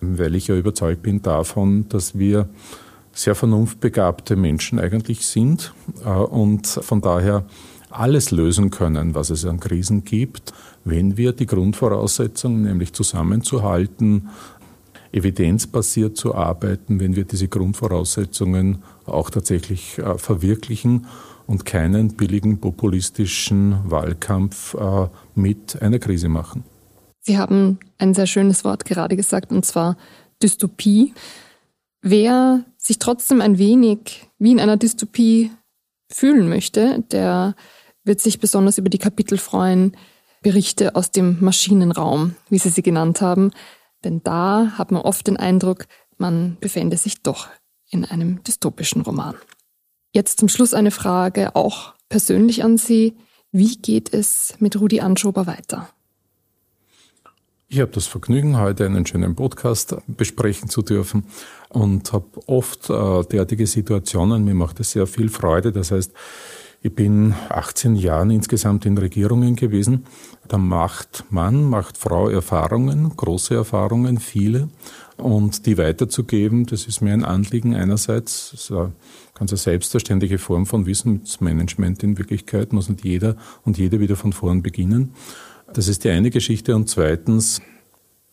weil 0.00 0.36
ich 0.36 0.46
ja 0.46 0.56
überzeugt 0.56 1.02
bin 1.02 1.22
davon, 1.22 1.88
dass 1.88 2.18
wir 2.18 2.48
sehr 3.12 3.34
vernunftbegabte 3.34 4.36
Menschen 4.36 4.78
eigentlich 4.78 5.26
sind 5.26 5.74
äh, 6.04 6.08
und 6.08 6.68
von 6.68 7.00
daher 7.00 7.44
alles 7.90 8.30
lösen 8.30 8.70
können, 8.70 9.16
was 9.16 9.30
es 9.30 9.44
an 9.44 9.58
Krisen 9.58 10.04
gibt 10.04 10.52
wenn 10.84 11.16
wir 11.16 11.32
die 11.32 11.46
Grundvoraussetzungen, 11.46 12.62
nämlich 12.62 12.92
zusammenzuhalten, 12.92 14.28
evidenzbasiert 15.12 16.16
zu 16.16 16.34
arbeiten, 16.34 17.00
wenn 17.00 17.16
wir 17.16 17.24
diese 17.24 17.48
Grundvoraussetzungen 17.48 18.82
auch 19.06 19.30
tatsächlich 19.30 19.98
äh, 19.98 20.18
verwirklichen 20.18 21.06
und 21.46 21.64
keinen 21.64 22.16
billigen 22.16 22.60
populistischen 22.60 23.78
Wahlkampf 23.90 24.74
äh, 24.74 25.08
mit 25.34 25.82
einer 25.82 25.98
Krise 25.98 26.28
machen. 26.28 26.64
Sie 27.20 27.38
haben 27.38 27.78
ein 27.98 28.14
sehr 28.14 28.26
schönes 28.26 28.64
Wort 28.64 28.84
gerade 28.84 29.16
gesagt, 29.16 29.50
und 29.50 29.64
zwar 29.64 29.96
Dystopie. 30.42 31.12
Wer 32.02 32.64
sich 32.78 32.98
trotzdem 32.98 33.40
ein 33.40 33.58
wenig 33.58 34.28
wie 34.38 34.52
in 34.52 34.60
einer 34.60 34.76
Dystopie 34.76 35.50
fühlen 36.10 36.48
möchte, 36.48 37.04
der 37.10 37.54
wird 38.04 38.20
sich 38.20 38.40
besonders 38.40 38.78
über 38.78 38.88
die 38.88 38.98
Kapitel 38.98 39.36
freuen, 39.36 39.96
Berichte 40.42 40.94
aus 40.94 41.10
dem 41.10 41.36
Maschinenraum, 41.40 42.34
wie 42.48 42.58
Sie 42.58 42.70
sie 42.70 42.82
genannt 42.82 43.20
haben. 43.20 43.50
Denn 44.04 44.22
da 44.22 44.72
hat 44.78 44.90
man 44.90 45.02
oft 45.02 45.26
den 45.26 45.36
Eindruck, 45.36 45.86
man 46.18 46.56
befände 46.60 46.96
sich 46.96 47.22
doch 47.22 47.48
in 47.90 48.04
einem 48.04 48.42
dystopischen 48.44 49.02
Roman. 49.02 49.34
Jetzt 50.12 50.38
zum 50.40 50.48
Schluss 50.48 50.74
eine 50.74 50.90
Frage 50.90 51.54
auch 51.54 51.94
persönlich 52.08 52.64
an 52.64 52.78
Sie. 52.78 53.16
Wie 53.52 53.76
geht 53.76 54.12
es 54.12 54.54
mit 54.58 54.80
Rudi 54.80 55.00
Anschober 55.00 55.46
weiter? 55.46 55.88
Ich 57.68 57.78
habe 57.78 57.92
das 57.92 58.08
Vergnügen, 58.08 58.58
heute 58.58 58.84
einen 58.84 59.06
schönen 59.06 59.36
Podcast 59.36 59.94
besprechen 60.08 60.68
zu 60.68 60.82
dürfen 60.82 61.26
und 61.68 62.12
habe 62.12 62.26
oft 62.46 62.90
äh, 62.90 63.22
derartige 63.22 63.64
Situationen. 63.68 64.44
Mir 64.44 64.54
macht 64.54 64.80
es 64.80 64.90
sehr 64.90 65.06
viel 65.06 65.28
Freude. 65.28 65.70
Das 65.70 65.92
heißt, 65.92 66.12
ich 66.82 66.94
bin 66.94 67.34
18 67.50 67.94
Jahre 67.94 68.32
insgesamt 68.32 68.86
in 68.86 68.96
Regierungen 68.96 69.54
gewesen. 69.54 70.06
Da 70.48 70.56
macht 70.56 71.24
Mann, 71.28 71.64
macht 71.64 71.98
Frau 71.98 72.30
Erfahrungen, 72.30 73.14
große 73.14 73.54
Erfahrungen, 73.54 74.18
viele. 74.18 74.70
Und 75.18 75.66
die 75.66 75.76
weiterzugeben, 75.76 76.64
das 76.64 76.86
ist 76.86 77.02
mir 77.02 77.12
ein 77.12 77.24
Anliegen 77.24 77.74
einerseits. 77.74 78.52
Das 78.52 78.60
ist 78.62 78.72
eine 78.72 78.92
ganz 79.34 79.52
eine 79.52 79.58
selbstverständliche 79.58 80.38
Form 80.38 80.64
von 80.64 80.86
Wissensmanagement 80.86 82.02
in 82.02 82.16
Wirklichkeit. 82.16 82.72
Muss 82.72 82.88
nicht 82.88 83.04
jeder 83.04 83.36
und 83.66 83.76
jede 83.76 84.00
wieder 84.00 84.16
von 84.16 84.32
vorn 84.32 84.62
beginnen. 84.62 85.12
Das 85.74 85.86
ist 85.86 86.04
die 86.04 86.08
eine 86.08 86.30
Geschichte. 86.30 86.74
Und 86.74 86.88
zweitens, 86.88 87.60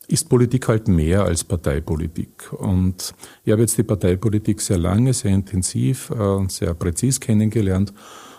ist 0.07 0.29
Politik 0.29 0.69
halt 0.69 0.87
mehr 0.87 1.23
als 1.23 1.43
Parteipolitik. 1.43 2.53
Und 2.53 3.13
ich 3.43 3.51
habe 3.51 3.63
jetzt 3.63 3.77
die 3.77 3.83
Parteipolitik 3.83 4.61
sehr 4.61 4.77
lange, 4.77 5.11
sehr 5.11 5.31
intensiv 5.31 6.11
und 6.11 6.49
sehr 6.49 6.73
präzis 6.75 7.19
kennengelernt 7.19 7.91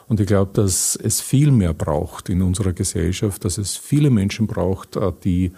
und 0.08 0.20
ich 0.20 0.26
glaube, 0.26 0.52
dass 0.54 0.96
es 0.96 1.20
viel 1.20 1.50
mehr 1.50 1.74
braucht 1.74 2.28
in 2.28 2.42
unserer 2.42 2.72
Gesellschaft, 2.72 3.44
dass 3.44 3.58
es 3.58 3.76
viele 3.76 4.10
Menschen 4.10 4.46
braucht, 4.46 4.96
äh, 4.96 5.12
die 5.22 5.52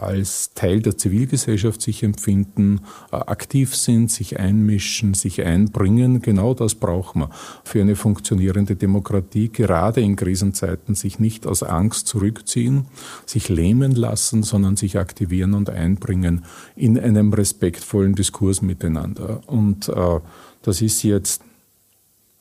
als 0.00 0.54
Teil 0.54 0.80
der 0.80 0.96
Zivilgesellschaft 0.96 1.82
sich 1.82 2.02
empfinden, 2.02 2.80
äh, 3.12 3.16
aktiv 3.16 3.74
sind, 3.74 4.10
sich 4.10 4.38
einmischen, 4.38 5.14
sich 5.14 5.42
einbringen. 5.42 6.22
Genau 6.22 6.54
das 6.54 6.74
braucht 6.74 7.16
man 7.16 7.28
für 7.64 7.80
eine 7.80 7.96
funktionierende 7.96 8.76
Demokratie, 8.76 9.50
gerade 9.50 10.00
in 10.00 10.16
Krisenzeiten, 10.16 10.94
sich 10.94 11.18
nicht 11.18 11.46
aus 11.46 11.62
Angst 11.62 12.06
zurückziehen, 12.06 12.86
sich 13.26 13.48
lähmen 13.48 13.92
lassen, 13.92 14.42
sondern 14.42 14.76
sich 14.76 14.98
aktivieren 14.98 15.54
und 15.54 15.68
einbringen 15.68 16.44
in 16.76 16.98
einem 16.98 17.32
respektvollen 17.32 18.14
Diskurs 18.14 18.62
miteinander. 18.62 19.42
Und 19.46 19.88
äh, 19.88 20.20
das 20.62 20.80
ist 20.80 21.02
jetzt 21.02 21.42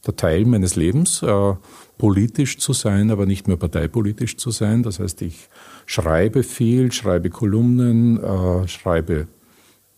der 0.05 0.15
Teil 0.15 0.45
meines 0.45 0.75
Lebens, 0.75 1.21
äh, 1.23 1.55
politisch 1.97 2.57
zu 2.57 2.73
sein, 2.73 3.11
aber 3.11 3.25
nicht 3.25 3.47
mehr 3.47 3.57
parteipolitisch 3.57 4.37
zu 4.37 4.51
sein. 4.51 4.83
Das 4.83 4.99
heißt, 4.99 5.21
ich 5.21 5.49
schreibe 5.85 6.43
viel, 6.43 6.91
schreibe 6.91 7.29
Kolumnen, 7.29 8.23
äh, 8.23 8.67
schreibe 8.67 9.27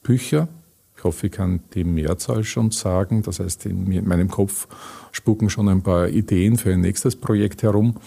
Bücher. 0.02 0.48
Ich 0.98 1.04
hoffe, 1.04 1.28
ich 1.28 1.34
kann 1.34 1.62
die 1.74 1.84
Mehrzahl 1.84 2.44
schon 2.44 2.72
sagen. 2.72 3.24
Das 3.24 3.40
heißt, 3.40 3.66
in 3.66 4.08
meinem 4.08 4.30
Kopf 4.30 4.68
spuken 5.12 5.50
schon 5.50 5.70
ein 5.70 5.82
paar 5.82 6.10
Ideen 6.10 6.58
für 6.58 6.74
ein 6.74 6.82
nächstes 6.82 7.16
Projekt 7.16 7.64
herum. 7.64 7.98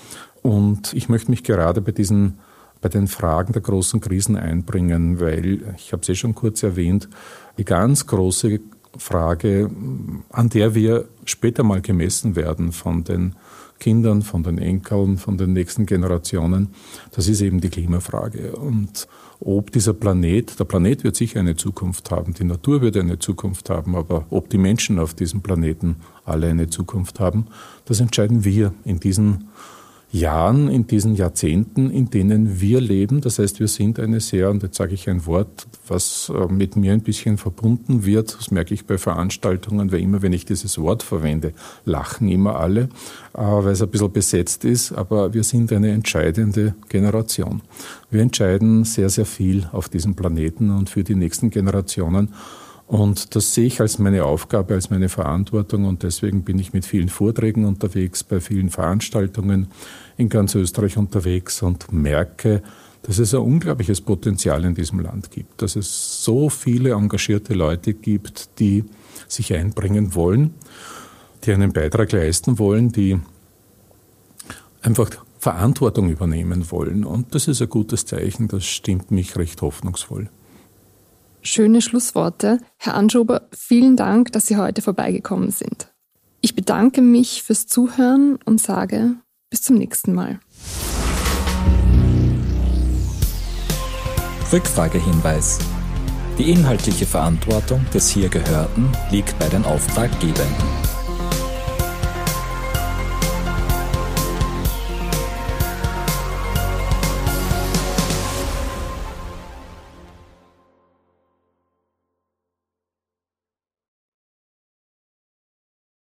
Und 0.42 0.92
ich 0.92 1.09
möchte 1.09 1.30
mich 1.30 1.42
gerade 1.42 1.80
bei 1.80 1.92
diesen 1.92 2.38
bei 2.85 2.90
den 2.90 3.09
Fragen 3.09 3.54
der 3.54 3.62
großen 3.62 4.02
Krisen 4.02 4.37
einbringen, 4.37 5.18
weil, 5.18 5.74
ich 5.74 5.92
habe 5.94 6.02
es 6.02 6.09
eh 6.11 6.14
schon 6.14 6.35
kurz 6.35 6.62
erwähnt, 6.62 7.09
die 7.57 7.64
ganz 7.64 8.07
große 8.07 8.61
Frage, 8.98 9.70
an 10.30 10.48
der 10.48 10.74
wir 10.74 11.07
später 11.24 11.62
mal 11.62 11.80
gemessen 11.80 12.37
werden 12.37 12.72
von 12.72 13.04
den 13.04 13.35
Kindern, 13.80 14.22
von 14.22 14.42
den 14.42 14.59
Enkeln, 14.59 15.18
von 15.18 15.37
den 15.37 15.52
nächsten 15.52 15.87
Generationen. 15.87 16.68
Das 17.12 17.28
ist 17.28 17.40
eben 17.40 17.61
die 17.61 17.70
Klimafrage. 17.70 18.57
Und 18.57 19.09
ob 19.40 19.72
dieser 19.72 19.92
Planet, 19.92 20.59
der 20.59 20.64
Planet 20.64 21.04
wird 21.04 21.16
sicher 21.16 21.40
eine 21.40 21.57
Zukunft 21.57 22.11
haben, 22.11 22.35
die 22.35 22.44
Natur 22.44 22.80
wird 22.80 22.96
eine 22.96 23.18
Zukunft 23.18 23.68
haben, 23.68 23.96
aber 23.96 24.26
ob 24.30 24.48
die 24.48 24.59
Menschen 24.59 24.98
auf 24.98 25.14
diesem 25.14 25.42
Planeten 25.42 25.96
alle 26.24 26.48
eine 26.48 26.70
Zukunft 26.70 27.20
haben, 27.20 27.48
das 27.85 28.00
entscheiden 28.00 28.44
wir 28.44 28.72
in 28.85 29.00
diesen 29.00 29.48
Jahren, 30.14 30.68
in 30.68 30.87
diesen 30.87 31.16
Jahrzehnten, 31.16 31.90
in 31.90 32.09
denen 32.09 32.61
wir 32.61 32.81
leben. 32.81 33.20
Das 33.20 33.40
heißt, 33.40 33.59
wir 33.59 33.66
sind 33.66 33.98
eine 33.98 34.20
sehr, 34.20 34.48
und 34.48 34.62
jetzt 34.62 34.77
sage 34.77 34.94
ich 34.94 35.09
ein 35.11 35.27
Wort, 35.27 35.66
was 35.88 36.33
äh, 36.33 36.46
mit 36.46 36.77
mir 36.77 36.92
ein 36.92 37.00
bisschen 37.00 37.37
verbunden 37.37 38.05
wird, 38.05 38.37
das 38.38 38.53
merke 38.53 38.74
ich 38.74 38.87
bei 38.87 38.96
Veranstaltungen, 38.96 39.90
weil 39.90 40.00
immer, 40.00 40.22
wenn 40.22 40.33
ich 40.33 40.44
dieses 40.44 40.79
Wort 40.79 41.03
verwende, 41.03 41.53
lachen 41.85 42.29
immer 42.29 42.61
alle, 42.61 42.83
äh, 43.35 43.40
weil 43.40 43.72
es 43.72 43.83
ein 43.83 43.88
bisschen 43.88 44.12
besetzt 44.12 44.64
ist, 44.64 44.92
aber 44.92 45.35
wir 45.35 45.42
sind 45.42 45.72
eine 45.72 45.90
entscheidende 45.90 46.77
Generation. 46.88 47.62
Wir 48.11 48.22
entscheiden 48.22 48.85
sehr, 48.85 49.11
sehr 49.11 49.27
viel 49.27 49.68
auf 49.72 49.88
diesem 49.88 50.14
Planeten 50.14 50.70
und 50.70 50.90
für 50.90 51.03
die 51.03 51.16
nächsten 51.16 51.50
Generationen. 51.50 52.29
Und 52.87 53.35
das 53.35 53.55
sehe 53.55 53.66
ich 53.66 53.81
als 53.81 53.99
meine 53.99 54.25
Aufgabe, 54.25 54.75
als 54.75 54.90
meine 54.90 55.09
Verantwortung 55.09 55.87
und 55.87 56.03
deswegen 56.03 56.44
bin 56.44 56.59
ich 56.59 56.75
mit 56.75 56.85
vielen 56.85 57.09
Vorträgen 57.09 57.64
unterwegs, 57.64 58.23
bei 58.23 58.40
vielen 58.40 58.68
Veranstaltungen 58.68 59.68
in 60.18 60.29
ganz 60.29 60.55
Österreich 60.55 60.99
unterwegs 60.99 61.62
und 61.62 61.92
merke, 61.92 62.62
dass 63.03 63.18
es 63.18 63.35
ein 63.35 63.40
unglaubliches 63.40 64.01
Potenzial 64.01 64.64
in 64.64 64.75
diesem 64.75 65.01
Land 65.01 65.31
gibt, 65.31 65.62
dass 65.62 65.77
es 65.77 66.25
so 66.25 66.49
viele 66.51 66.92
engagierte 66.92 67.55
Leute 67.55 67.94
gibt, 67.94 68.59
die 68.59 68.85
sich 69.29 69.55
einbringen 69.55 70.14
wollen, 70.14 70.55
die 71.44 71.53
einen 71.53 71.73
Beitrag 71.73 72.12
leisten 72.12 72.59
wollen, 72.59 72.92
die 72.92 73.18
einfach 74.83 75.11
Verantwortung 75.38 76.11
übernehmen 76.11 76.70
wollen. 76.70 77.05
Und 77.05 77.35
das 77.35 77.49
ist 77.49 77.61
ein 77.61 77.68
gutes 77.68 78.07
Zeichen, 78.07 78.49
das 78.49 78.64
stimmt 78.64 79.11
mich 79.11 79.37
recht 79.37 79.61
hoffnungsvoll. 79.62 80.31
Schöne 81.46 81.83
Schlussworte. 81.83 82.59
Herr 82.78 82.94
Anschober, 82.94 83.48
vielen 83.52 83.96
Dank, 83.96 84.33
dass 84.33 84.46
Sie 84.46 84.57
heute 84.57 84.80
vorbeigekommen 84.80 85.50
sind. 85.50 85.92
Ich 86.40 86.54
bedanke 86.54 87.02
mich 87.02 87.42
fürs 87.42 87.66
Zuhören 87.66 88.38
und 88.46 88.62
sage 88.62 89.16
bis 89.50 89.61
zum 89.61 89.76
nächsten 89.76 90.14
Mal. 90.14 90.40
Rückfragehinweis. 94.50 95.59
Die 96.38 96.50
inhaltliche 96.50 97.07
Verantwortung 97.07 97.85
des 97.92 98.09
hier 98.09 98.30
Gehörten 98.30 98.90
liegt 99.11 99.38
bei 99.38 99.48
den 99.48 99.64
Auftraggebenden. 99.64 100.84